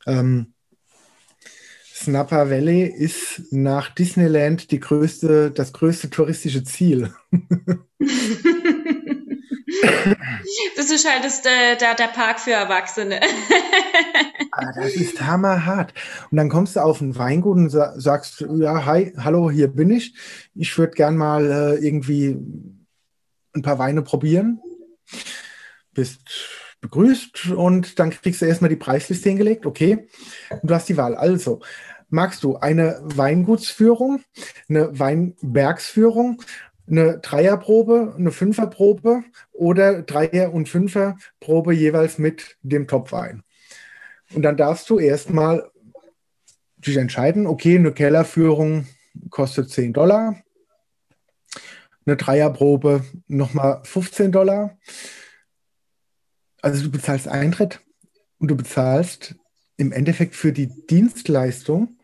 [0.06, 0.54] Ähm,
[1.94, 7.12] Snapper Valley ist nach Disneyland die größte, das größte touristische Ziel.
[10.76, 13.20] das ist halt das, der, der, Park für Erwachsene.
[14.52, 15.92] ah, das ist hammerhart.
[16.30, 20.14] Und dann kommst du auf ein Weingut und sagst, ja, hi, hallo, hier bin ich.
[20.54, 22.36] Ich würde gern mal äh, irgendwie
[23.54, 24.60] ein paar Weine probieren.
[25.92, 26.20] Bist
[26.80, 29.66] begrüßt und dann kriegst du erstmal die Preisliste hingelegt.
[29.66, 30.08] Okay,
[30.50, 31.14] und du hast die Wahl.
[31.14, 31.60] Also,
[32.08, 34.22] magst du eine Weingutsführung,
[34.68, 36.42] eine Weinbergsführung,
[36.90, 39.22] eine Dreierprobe, eine Fünferprobe
[39.52, 43.42] oder Dreier- und Fünferprobe jeweils mit dem Topwein.
[44.34, 45.70] Und dann darfst du erstmal
[46.78, 48.86] dich entscheiden, okay, eine Kellerführung
[49.28, 50.42] kostet 10 Dollar,
[52.06, 54.78] eine Dreierprobe nochmal 15 Dollar.
[56.62, 57.80] Also du bezahlst Eintritt
[58.38, 59.36] und du bezahlst
[59.76, 61.98] im Endeffekt für die Dienstleistung,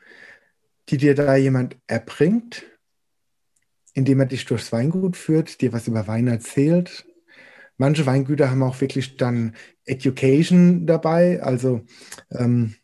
[0.89, 2.65] die dir da jemand erbringt,
[3.97, 7.07] indem er dich durchs Weingut führt, dir was über Wein erzählt.
[7.79, 9.55] Manche Weingüter haben auch wirklich dann
[9.87, 11.81] Education dabei, also
[12.31, 12.75] ähm,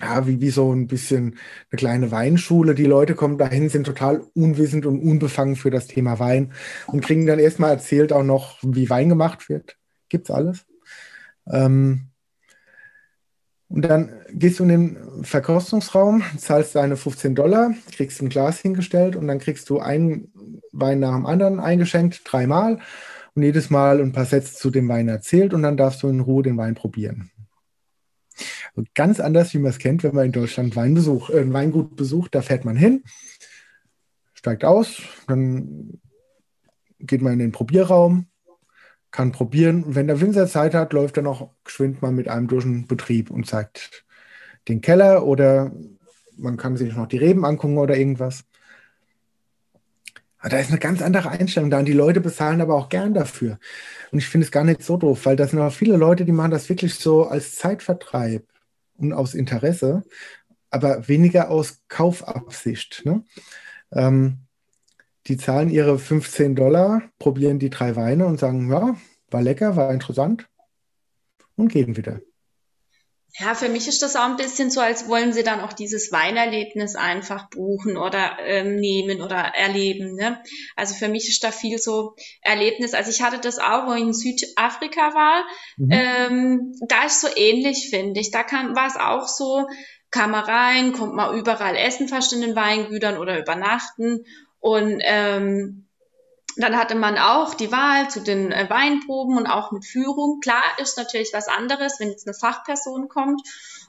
[0.00, 1.38] ja, wie, wie so ein bisschen
[1.70, 2.74] eine kleine Weinschule.
[2.74, 6.54] Die Leute kommen dahin, sind total unwissend und unbefangen für das Thema Wein
[6.86, 9.76] und kriegen dann erstmal erzählt auch noch, wie Wein gemacht wird.
[10.08, 10.64] Gibt's alles.
[11.50, 12.09] Ähm,
[13.70, 19.14] und dann gehst du in den Verkostungsraum, zahlst deine 15 Dollar, kriegst ein Glas hingestellt
[19.14, 20.32] und dann kriegst du einen
[20.72, 22.80] Wein nach dem anderen eingeschenkt, dreimal
[23.34, 26.18] und jedes Mal ein paar Sätze zu dem Wein erzählt und dann darfst du in
[26.18, 27.30] Ruhe den Wein probieren.
[28.94, 32.34] Ganz anders, wie man es kennt, wenn man in Deutschland Weinbesuch, äh, ein Weingut besucht,
[32.34, 33.04] da fährt man hin,
[34.34, 36.00] steigt aus, dann
[36.98, 38.26] geht man in den Probierraum,
[39.10, 39.84] kann probieren.
[39.84, 42.86] Und wenn der Winzer Zeit hat, läuft er noch geschwind mal mit einem durch den
[42.86, 44.04] Betrieb und zeigt
[44.68, 45.72] den Keller oder
[46.36, 48.44] man kann sich noch die Reben angucken oder irgendwas.
[50.38, 53.12] Aber da ist eine ganz andere Einstellung da und die Leute bezahlen aber auch gern
[53.12, 53.58] dafür.
[54.10, 56.32] Und ich finde es gar nicht so doof, weil das sind auch viele Leute, die
[56.32, 58.44] machen das wirklich so als Zeitvertreib
[58.96, 60.02] und aus Interesse,
[60.70, 63.02] aber weniger aus Kaufabsicht.
[63.04, 63.24] Ne?
[63.92, 64.38] Ähm,
[65.26, 68.96] die zahlen ihre 15 Dollar, probieren die drei Weine und sagen, ja,
[69.30, 70.48] war lecker, war interessant
[71.56, 72.20] und gehen wieder.
[73.38, 76.10] Ja, für mich ist das auch ein bisschen so, als wollen sie dann auch dieses
[76.10, 80.16] Weinerlebnis einfach buchen oder ähm, nehmen oder erleben.
[80.16, 80.42] Ne?
[80.74, 82.92] Also für mich ist da viel so Erlebnis.
[82.92, 85.44] Also ich hatte das auch, wo ich in Südafrika war.
[85.76, 85.90] Mhm.
[85.92, 88.32] Ähm, da ist so ähnlich, finde ich.
[88.32, 89.68] Da war es auch so,
[90.10, 94.24] kam man rein, kommt man überall essen fast in den Weingütern oder übernachten.
[94.60, 95.86] Und ähm,
[96.56, 100.40] dann hatte man auch die Wahl zu den äh, Weinproben und auch mit Führung.
[100.40, 103.40] Klar ist natürlich was anderes, wenn jetzt eine Fachperson kommt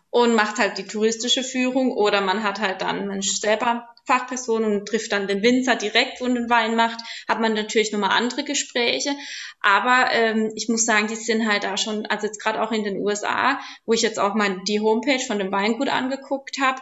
[0.10, 4.88] und macht halt die touristische Führung oder man hat halt dann Mensch selber Fachperson und
[4.88, 9.16] trifft dann den Winzer direkt, wo den Wein macht, hat man natürlich nochmal andere Gespräche.
[9.62, 12.84] Aber ähm, ich muss sagen, die sind halt da schon, also jetzt gerade auch in
[12.84, 16.82] den USA, wo ich jetzt auch mal die Homepage von dem Weingut angeguckt habe,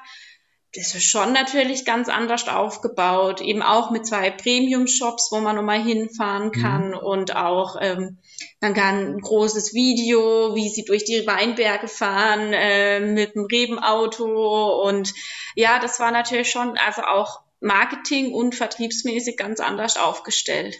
[0.75, 5.81] das ist schon natürlich ganz anders aufgebaut, eben auch mit zwei Premium-Shops, wo man nochmal
[5.81, 6.51] hinfahren mhm.
[6.51, 6.97] kann mhm.
[6.97, 8.19] und auch ähm,
[8.61, 14.83] man kann ein großes Video, wie sie durch die Weinberge fahren äh, mit dem Rebenauto
[14.87, 15.13] und
[15.55, 20.77] ja, das war natürlich schon also auch Marketing und vertriebsmäßig ganz anders aufgestellt.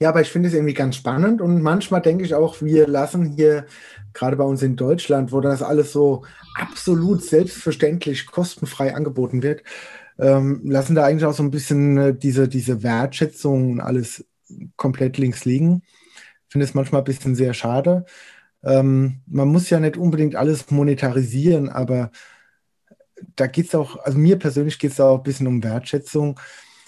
[0.00, 3.24] Ja, aber ich finde es irgendwie ganz spannend und manchmal denke ich auch, wir lassen
[3.36, 3.66] hier,
[4.12, 6.24] gerade bei uns in Deutschland, wo das alles so
[6.56, 9.62] absolut selbstverständlich kostenfrei angeboten wird,
[10.18, 14.26] ähm, lassen da eigentlich auch so ein bisschen äh, diese, diese Wertschätzung und alles
[14.76, 15.82] komplett links liegen.
[16.48, 18.04] Ich finde es manchmal ein bisschen sehr schade.
[18.64, 22.10] Ähm, man muss ja nicht unbedingt alles monetarisieren, aber
[23.36, 26.38] da geht es auch, also mir persönlich geht es auch ein bisschen um Wertschätzung.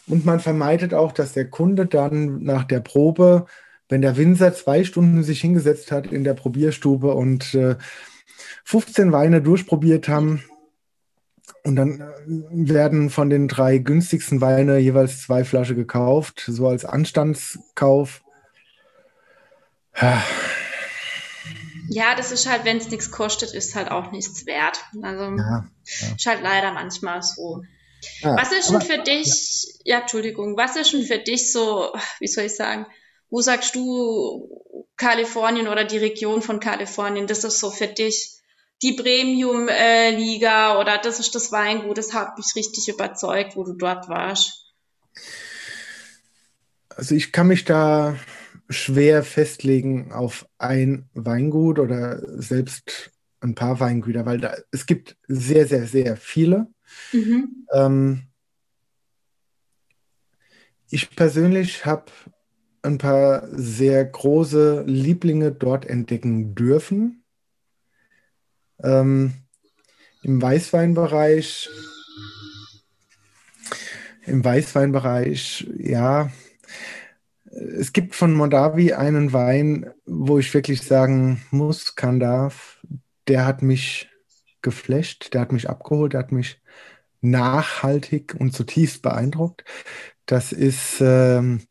[0.09, 3.47] Und man vermeidet auch, dass der Kunde dann nach der Probe,
[3.89, 7.77] wenn der Winzer zwei Stunden sich hingesetzt hat in der Probierstube und äh,
[8.65, 10.43] 15 Weine durchprobiert haben,
[11.65, 12.07] und dann äh,
[12.51, 18.23] werden von den drei günstigsten Weine jeweils zwei Flaschen gekauft, so als Anstandskauf.
[21.91, 24.85] Ja, das ist halt, wenn es nichts kostet, ist halt auch nichts wert.
[25.03, 26.15] Also ja, ja.
[26.17, 27.63] ist halt leider manchmal so.
[28.21, 30.01] Ja, was ist denn für dich, ja.
[30.01, 32.87] Entschuldigung, was ist denn für dich so, wie soll ich sagen,
[33.31, 34.49] wo sagst du
[34.97, 38.39] Kalifornien oder die Region von Kalifornien, das ist so für dich
[38.83, 44.09] die Premium-Liga oder das ist das Weingut, das hat mich richtig überzeugt, wo du dort
[44.09, 44.73] warst?
[46.91, 48.17] Also ich kann mich da
[48.69, 55.67] schwer festlegen auf ein Weingut oder selbst ein paar Weingüter, weil da, es gibt sehr,
[55.67, 56.67] sehr, sehr viele.
[57.13, 57.67] Mhm.
[57.73, 58.23] Ähm,
[60.91, 62.07] ich persönlich habe
[62.83, 67.25] ein paar sehr große Lieblinge dort entdecken dürfen.
[68.83, 69.35] Ähm,
[70.23, 71.69] Im Weißweinbereich,
[74.25, 76.31] im Weißweinbereich, ja,
[77.51, 82.81] es gibt von Mondavi einen Wein, wo ich wirklich sagen muss, kann darf,
[83.27, 84.09] der hat mich
[84.63, 86.61] geflasht, der hat mich abgeholt, der hat mich
[87.21, 89.65] nachhaltig und zutiefst beeindruckt.
[90.27, 91.63] Das ist ähm,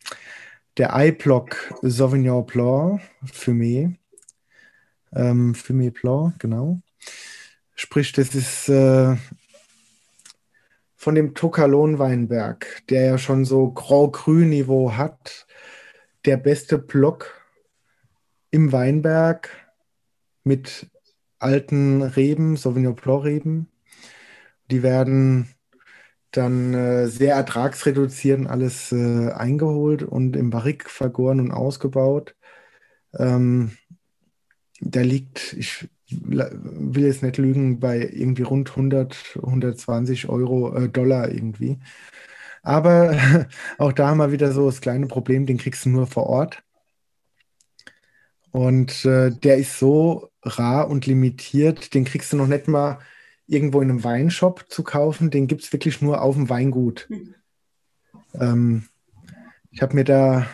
[0.77, 3.95] der iBlock Sauvignon Blanc Fumé.
[5.13, 6.79] Ähm, Fumé Blanc, genau.
[7.75, 9.15] Sprich, das ist äh,
[10.95, 15.45] von dem Tokalon Weinberg, der ja schon so grau-grün-Niveau hat,
[16.25, 17.39] der beste Block
[18.51, 19.49] im Weinberg
[20.43, 20.87] mit
[21.39, 23.69] alten Reben, Sauvignon Blanc Reben.
[24.69, 25.49] Die werden
[26.31, 32.35] dann äh, sehr ertragsreduziert alles äh, eingeholt und im Barrik vergoren und ausgebaut.
[33.17, 33.77] Ähm,
[34.79, 41.31] der liegt, ich will jetzt nicht lügen, bei irgendwie rund 100, 120 Euro, äh, Dollar
[41.31, 41.79] irgendwie.
[42.63, 43.17] Aber
[43.77, 46.63] auch da haben wir wieder so das kleine Problem, den kriegst du nur vor Ort.
[48.51, 52.99] Und äh, der ist so rar und limitiert, den kriegst du noch nicht mal
[53.47, 57.07] irgendwo in einem Weinshop zu kaufen, den gibt es wirklich nur auf dem Weingut.
[57.09, 57.35] Mhm.
[58.33, 58.83] Ähm,
[59.71, 60.47] ich habe mir da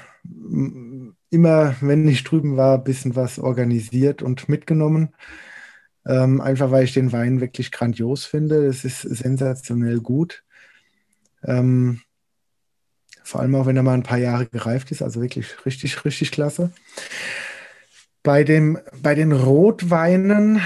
[1.29, 5.13] immer, wenn ich drüben war, ein bisschen was organisiert und mitgenommen.
[6.05, 8.65] Ähm, einfach weil ich den Wein wirklich grandios finde.
[8.65, 10.43] Es ist sensationell gut.
[11.43, 12.01] Ähm,
[13.23, 15.01] vor allem auch, wenn er mal ein paar Jahre gereift ist.
[15.01, 16.71] Also wirklich richtig, richtig klasse.
[18.21, 20.61] Bei, dem, bei den Rotweinen,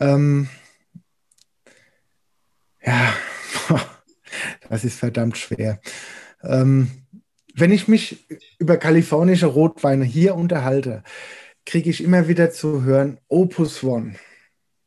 [0.00, 0.48] ähm,
[2.84, 3.14] ja,
[4.68, 5.80] das ist verdammt schwer.
[6.42, 6.90] Ähm,
[7.54, 8.26] wenn ich mich
[8.58, 11.02] über kalifornische Rotweine hier unterhalte,
[11.66, 14.14] kriege ich immer wieder zu hören Opus One.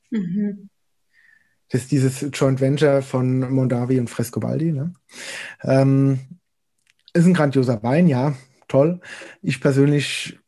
[0.09, 0.69] Mhm.
[1.69, 4.73] Das ist dieses Joint Venture von Mondavi und Frescobaldi.
[4.73, 4.93] Ne?
[5.63, 6.19] Ähm,
[7.13, 8.35] ist ein grandioser Wein, ja,
[8.67, 8.99] toll.
[9.41, 10.39] Ich persönlich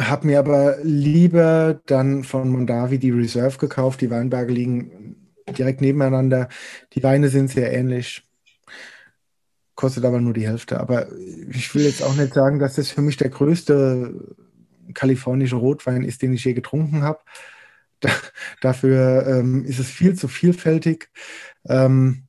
[0.00, 4.00] habe mir aber lieber dann von Mondavi die Reserve gekauft.
[4.00, 5.16] Die Weinberge liegen
[5.56, 6.48] direkt nebeneinander.
[6.94, 8.24] Die Weine sind sehr ähnlich
[9.80, 10.78] kostet aber nur die Hälfte.
[10.78, 11.08] Aber
[11.48, 14.12] ich will jetzt auch nicht sagen, dass das für mich der größte
[14.92, 17.20] kalifornische Rotwein ist, den ich je getrunken habe.
[18.02, 18.08] Da,
[18.62, 21.10] dafür ähm, ist es viel zu vielfältig.
[21.68, 22.28] Ähm,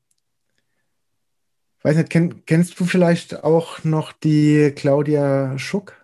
[1.82, 6.01] weiß nicht, kenn, kennst du vielleicht auch noch die Claudia Schuck?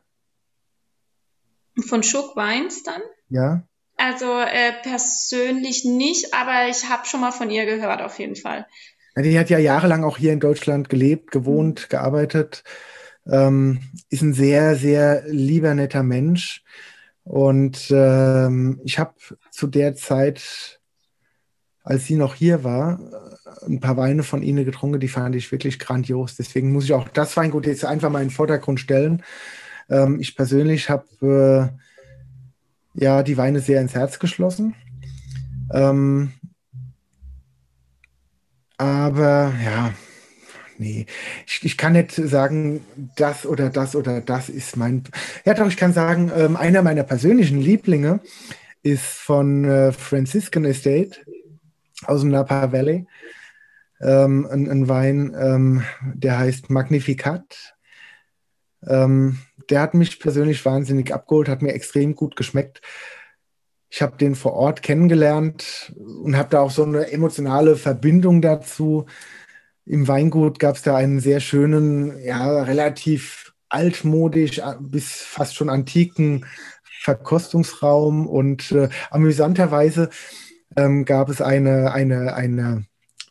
[1.86, 3.02] Von Schuck Weins dann?
[3.30, 3.64] Ja.
[3.98, 8.68] Also äh, persönlich nicht, aber ich habe schon mal von ihr gehört, auf jeden Fall.
[9.18, 11.90] Die hat ja jahrelang auch hier in Deutschland gelebt, gewohnt, mhm.
[11.90, 12.64] gearbeitet.
[13.26, 16.64] Ähm, ist ein sehr, sehr lieber, netter Mensch.
[17.24, 19.16] Und ähm, ich habe
[19.52, 20.80] zu der Zeit,
[21.84, 23.00] als sie noch hier war,
[23.66, 26.36] ein paar Weine von ihnen getrunken, die fand ich wirklich grandios.
[26.38, 29.24] Deswegen muss ich auch das Weingut jetzt einfach mal in den Vordergrund stellen.
[29.90, 31.72] Ähm, ich persönlich habe
[32.96, 34.76] äh, ja die Weine sehr ins Herz geschlossen.
[35.74, 36.34] Ähm,
[38.78, 39.94] aber ja,
[40.78, 41.06] nee,
[41.46, 42.82] ich, ich kann nicht sagen,
[43.16, 45.04] das oder das oder das ist mein.
[45.46, 48.20] Ja, doch, ich kann sagen, ähm, einer meiner persönlichen Lieblinge
[48.84, 51.20] ist von äh, Franciscan Estate
[52.06, 53.08] aus dem Napa Valley.
[54.00, 55.84] Ähm, ein, ein, Wein, ähm,
[56.14, 57.77] der heißt Magnificat.
[58.86, 62.82] Ähm, der hat mich persönlich wahnsinnig abgeholt, hat mir extrem gut geschmeckt.
[63.90, 69.06] Ich habe den vor Ort kennengelernt und habe da auch so eine emotionale Verbindung dazu.
[69.86, 76.46] Im Weingut gab es da einen sehr schönen, ja, relativ altmodisch bis fast schon antiken
[77.02, 80.10] Verkostungsraum und äh, amüsanterweise
[80.76, 82.86] ähm, gab es eine, eine, eine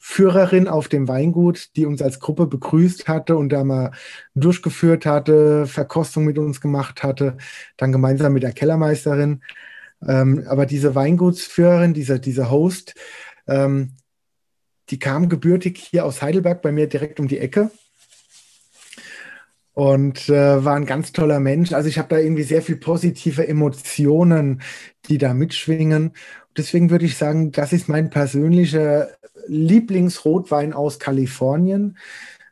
[0.08, 3.90] Führerin auf dem Weingut, die uns als Gruppe begrüßt hatte und da mal
[4.36, 7.36] durchgeführt hatte, Verkostung mit uns gemacht hatte,
[7.76, 9.42] dann gemeinsam mit der Kellermeisterin.
[10.06, 12.94] Ähm, aber diese Weingutsführerin, dieser, dieser Host,
[13.48, 13.94] ähm,
[14.90, 17.72] die kam gebürtig hier aus Heidelberg bei mir direkt um die Ecke
[19.74, 21.72] und äh, war ein ganz toller Mensch.
[21.72, 24.62] Also ich habe da irgendwie sehr viel positive Emotionen,
[25.08, 26.12] die da mitschwingen.
[26.56, 29.08] Deswegen würde ich sagen, das ist mein persönlicher
[29.46, 31.98] Lieblingsrotwein aus Kalifornien.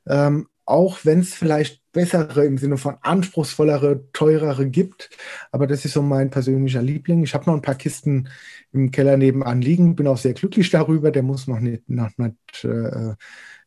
[0.07, 5.11] Ähm, auch wenn es vielleicht bessere im Sinne von anspruchsvollere, teurere gibt.
[5.53, 7.23] Aber das ist so mein persönlicher Liebling.
[7.23, 8.29] Ich habe noch ein paar Kisten
[8.73, 11.11] im Keller nebenan liegen, bin auch sehr glücklich darüber.
[11.11, 13.15] Der muss noch nicht, noch nicht äh,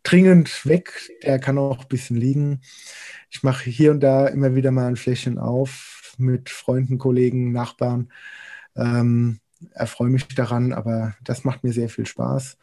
[0.04, 0.92] dringend weg.
[1.24, 2.62] Der kann auch ein bisschen liegen.
[3.30, 8.12] Ich mache hier und da immer wieder mal ein Fläschchen auf mit Freunden, Kollegen, Nachbarn.
[8.76, 9.40] Ähm,
[9.72, 12.58] erfreue mich daran, aber das macht mir sehr viel Spaß.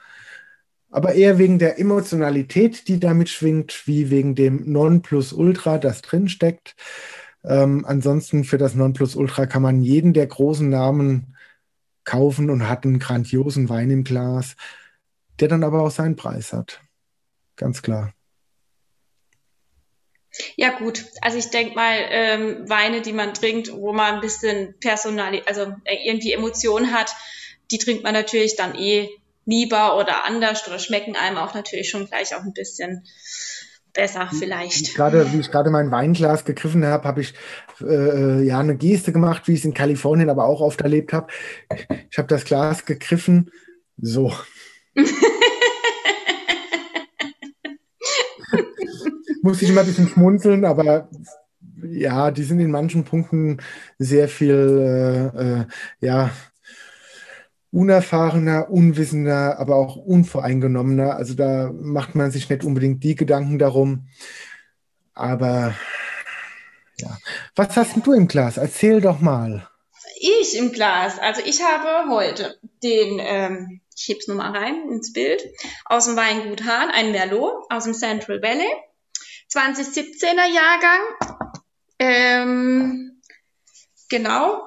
[0.91, 6.77] Aber eher wegen der Emotionalität, die damit schwingt, wie wegen dem Nonplusultra, das drinsteckt.
[7.43, 11.37] Ähm, ansonsten für das Nonplusultra kann man jeden der großen Namen
[12.05, 14.57] kaufen und hat einen grandiosen Wein im Glas,
[15.41, 16.81] der dann aber auch seinen Preis hat.
[17.57, 18.13] Ganz klar.
[20.57, 24.75] Ja gut, also ich denke mal, ähm, Weine, die man trinkt, wo man ein bisschen
[24.81, 27.15] Personal, also äh, irgendwie Emotionen hat,
[27.71, 29.09] die trinkt man natürlich dann eh
[29.47, 33.05] lieber oder anders oder schmecken einem auch natürlich schon gleich auch ein bisschen
[33.93, 34.97] besser vielleicht.
[34.97, 37.35] Gerade wie ich gerade mein Weinglas gegriffen habe, habe ich
[37.81, 41.29] äh, ja eine Geste gemacht, wie ich es in Kalifornien aber auch oft erlebt habe.
[42.11, 43.51] Ich habe das Glas gegriffen,
[43.97, 44.33] so.
[49.45, 51.11] muss ich immer ein bisschen schmunzeln, aber
[51.83, 53.59] ja, die sind in manchen Punkten
[53.99, 55.67] sehr viel, äh, äh,
[56.01, 56.31] ja,
[57.71, 61.17] unerfahrener, unwissender, aber auch unvoreingenommener.
[61.17, 64.09] Also da macht man sich nicht unbedingt die Gedanken darum.
[65.13, 65.75] Aber
[66.97, 67.19] ja.
[67.55, 68.57] Was hast du im Glas?
[68.57, 69.69] Erzähl doch mal.
[70.21, 71.19] Ich im Glas.
[71.19, 75.45] Also ich habe heute den, ähm, ich heb's nur mal rein ins Bild,
[75.85, 78.73] aus dem Weingut Hahn, ein Merlot aus dem Central Valley.
[79.55, 81.01] 2017er Jahrgang.
[81.99, 83.21] Ähm,
[84.09, 84.63] genau.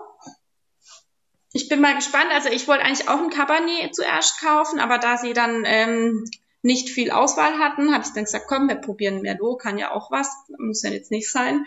[1.54, 2.32] Ich bin mal gespannt.
[2.32, 6.26] Also ich wollte eigentlich auch ein Cabernet zuerst kaufen, aber da sie dann ähm,
[6.62, 10.12] nicht viel Auswahl hatten, habe ich dann gesagt, komm, wir probieren Merlot, kann ja auch
[10.12, 11.66] was, muss ja jetzt nicht sein.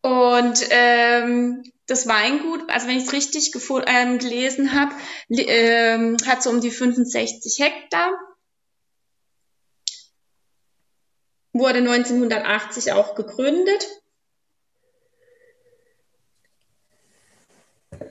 [0.00, 3.52] Und ähm, das Weingut, also wenn ich es richtig
[3.86, 4.94] ähm, gelesen habe,
[5.30, 8.10] ähm, hat so um die 65 Hektar
[11.54, 13.86] wurde 1980 auch gegründet.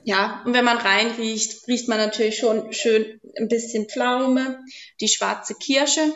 [0.02, 4.62] Ja, und wenn man reinriecht, riecht man natürlich schon schön ein bisschen Pflaume,
[5.00, 6.12] die schwarze Kirsche.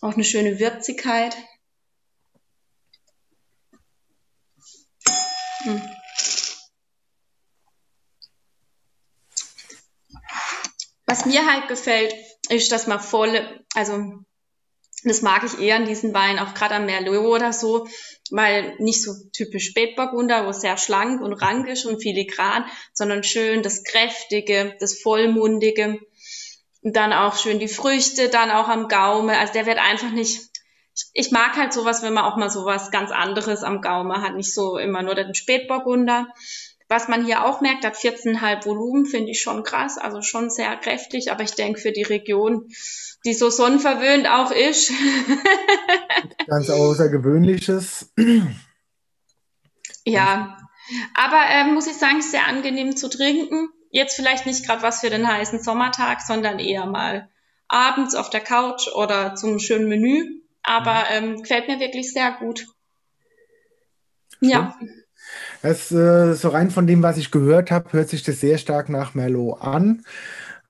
[0.00, 1.36] Auch eine schöne Würzigkeit.
[5.62, 5.82] Hm.
[11.06, 12.14] Was mir halt gefällt,
[12.50, 13.40] ist, dass man voll,
[13.74, 14.24] also
[15.04, 17.86] das mag ich eher an diesen Wein, auch gerade am Merlot oder so,
[18.30, 23.22] weil nicht so typisch Spätburgunder, wo es sehr schlank und rank ist und filigran, sondern
[23.22, 26.00] schön das Kräftige, das Vollmundige.
[26.82, 29.38] Und dann auch schön die Früchte, dann auch am Gaume.
[29.38, 30.40] Also der wird einfach nicht,
[31.12, 34.52] ich mag halt sowas, wenn man auch mal sowas ganz anderes am Gaume hat, nicht
[34.52, 36.28] so immer nur den Spätburgunder.
[36.88, 40.74] Was man hier auch merkt, hat 14,5 Volumen, finde ich schon krass, also schon sehr
[40.76, 42.70] kräftig, aber ich denke für die Region,
[43.26, 44.90] die so sonnenverwöhnt auch ist.
[46.46, 48.10] Ganz Außergewöhnliches.
[50.04, 50.56] ja,
[51.14, 53.68] aber äh, muss ich sagen, sehr angenehm zu trinken.
[53.90, 57.28] Jetzt vielleicht nicht gerade was für den heißen Sommertag, sondern eher mal
[57.68, 60.40] abends auf der Couch oder zum schönen Menü.
[60.62, 61.06] Aber mhm.
[61.10, 62.66] ähm, gefällt mir wirklich sehr gut.
[64.40, 64.50] Schön.
[64.50, 64.78] Ja.
[65.62, 68.88] Das, äh, so rein von dem, was ich gehört habe, hört sich das sehr stark
[68.88, 70.04] nach Merlot an.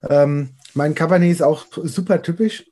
[0.09, 2.65] Ähm, mein Cabernet ist auch super typisch.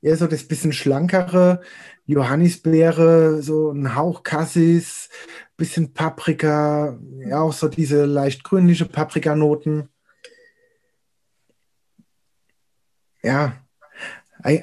[0.00, 1.60] Eher so das bisschen schlankere,
[2.06, 5.08] Johannisbeere, so ein Hauch Cassis,
[5.56, 9.88] bisschen Paprika, ja auch so diese leicht grünliche Paprikanoten.
[13.22, 13.52] Ja,
[14.42, 14.60] äh,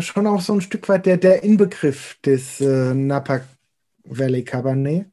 [0.00, 3.40] schon auch so ein Stück weit der, der Inbegriff des äh, Napa
[4.04, 5.09] Valley Cabernet.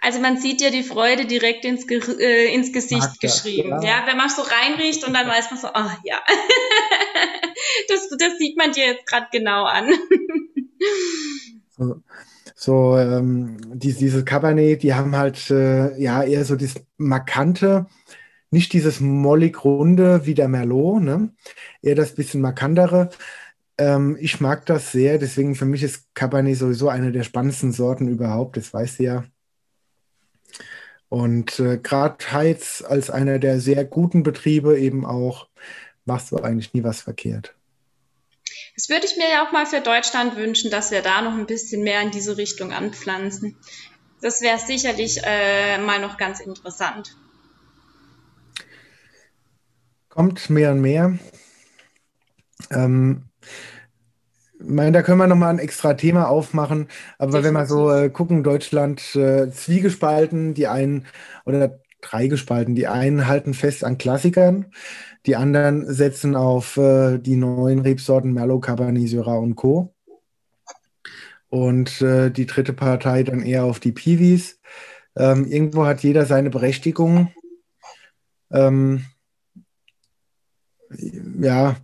[0.00, 3.70] Also man sieht ja die Freude direkt ins, Ge äh, ins Gesicht Mag geschrieben.
[3.70, 4.00] Das, ja.
[4.00, 4.06] ja.
[4.06, 6.20] wenn man so reinriecht und dann weiß man so, ach ja,
[7.88, 9.92] das, das sieht man dir jetzt gerade genau an.
[11.76, 12.02] so,
[12.54, 17.86] so ähm, die, diese Cabernet, die haben halt äh, ja eher so das markante,
[18.50, 21.32] nicht dieses mollig runde wie der Merlot, ne?
[21.80, 23.10] eher das bisschen markantere.
[23.78, 28.08] Ähm, ich mag das sehr, deswegen für mich ist Cabernet sowieso eine der spannendsten Sorten
[28.08, 29.24] überhaupt, das weißt du ja.
[31.12, 35.46] Und äh, gerade Heiz als einer der sehr guten Betriebe eben auch,
[36.06, 37.54] machst du eigentlich nie was verkehrt.
[38.76, 41.44] Das würde ich mir ja auch mal für Deutschland wünschen, dass wir da noch ein
[41.44, 43.58] bisschen mehr in diese Richtung anpflanzen.
[44.22, 47.14] Das wäre sicherlich äh, mal noch ganz interessant.
[50.08, 51.18] Kommt mehr und mehr.
[52.70, 53.24] Ähm,
[54.64, 56.88] meine, da können wir nochmal ein extra Thema aufmachen.
[57.18, 57.44] Aber Definitiv.
[57.44, 61.06] wenn wir so äh, gucken, Deutschland äh, zwiegespalten, die einen
[61.44, 64.66] oder drei gespalten, die einen halten fest an Klassikern,
[65.26, 69.94] die anderen setzen auf äh, die neuen Rebsorten Merlot, Cabernet, Syrah und Co.
[71.48, 74.60] Und äh, die dritte Partei dann eher auf die Piwis.
[75.16, 77.30] Ähm, irgendwo hat jeder seine Berechtigung.
[78.50, 79.04] Ähm,
[81.40, 81.76] ja,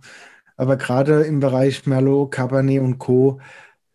[0.59, 3.39] aber gerade im Bereich Merlot, Cabernet und Co.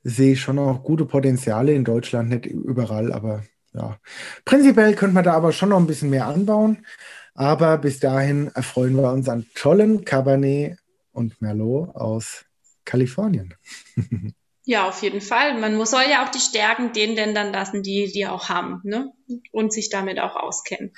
[0.02, 3.42] sehe ich schon auch gute Potenziale in Deutschland, nicht überall, aber
[3.74, 3.98] ja.
[4.46, 6.86] Prinzipiell könnte man da aber schon noch ein bisschen mehr anbauen.
[7.34, 10.78] Aber bis dahin erfreuen wir uns an tollen Cabernet
[11.12, 12.46] und Merlot aus
[12.86, 13.54] Kalifornien.
[14.66, 15.60] Ja, auf jeden Fall.
[15.60, 19.12] Man soll ja auch die Stärken den Ländern lassen, die die auch haben, ne?
[19.52, 20.94] Und sich damit auch auskennen.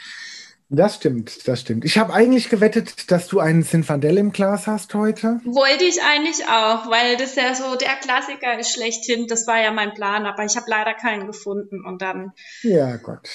[0.69, 1.85] Das stimmt, das stimmt.
[1.85, 5.41] Ich habe eigentlich gewettet, dass du einen Zinfandel im Glas hast heute.
[5.45, 9.29] Wollte ich eigentlich auch, weil das ja so der Klassiker ist schlechthin.
[9.29, 12.33] Das war ja mein Plan, aber ich habe leider keinen gefunden und dann.
[12.62, 13.29] Ja, Gott.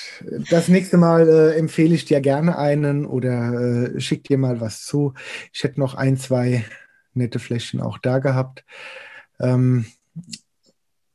[0.49, 4.83] Das nächste Mal äh, empfehle ich dir gerne einen oder äh, schick dir mal was
[4.83, 5.13] zu.
[5.53, 6.65] Ich hätte noch ein, zwei
[7.13, 8.65] nette Fläschchen auch da gehabt.
[9.39, 9.85] Ähm,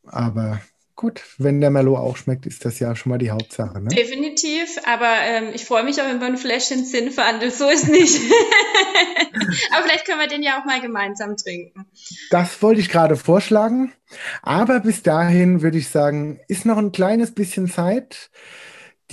[0.06, 0.62] aber
[0.96, 3.82] Gut, wenn der Merlot auch schmeckt, ist das ja schon mal die Hauptsache.
[3.82, 3.90] Ne?
[3.90, 8.18] Definitiv, aber ähm, ich freue mich auch über ein Fläschchen Zinnfandel, so ist nicht.
[9.72, 11.84] aber vielleicht können wir den ja auch mal gemeinsam trinken.
[12.30, 13.92] Das wollte ich gerade vorschlagen,
[14.40, 18.30] aber bis dahin würde ich sagen, ist noch ein kleines bisschen Zeit.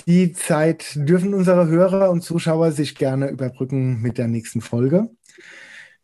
[0.06, 5.10] Die Zeit dürfen unsere Hörer und Zuschauer sich gerne überbrücken mit der nächsten Folge.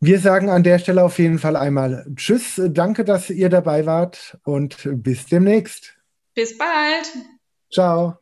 [0.03, 2.59] Wir sagen an der Stelle auf jeden Fall einmal Tschüss.
[2.69, 5.95] Danke, dass ihr dabei wart und bis demnächst.
[6.33, 7.07] Bis bald.
[7.71, 8.20] Ciao.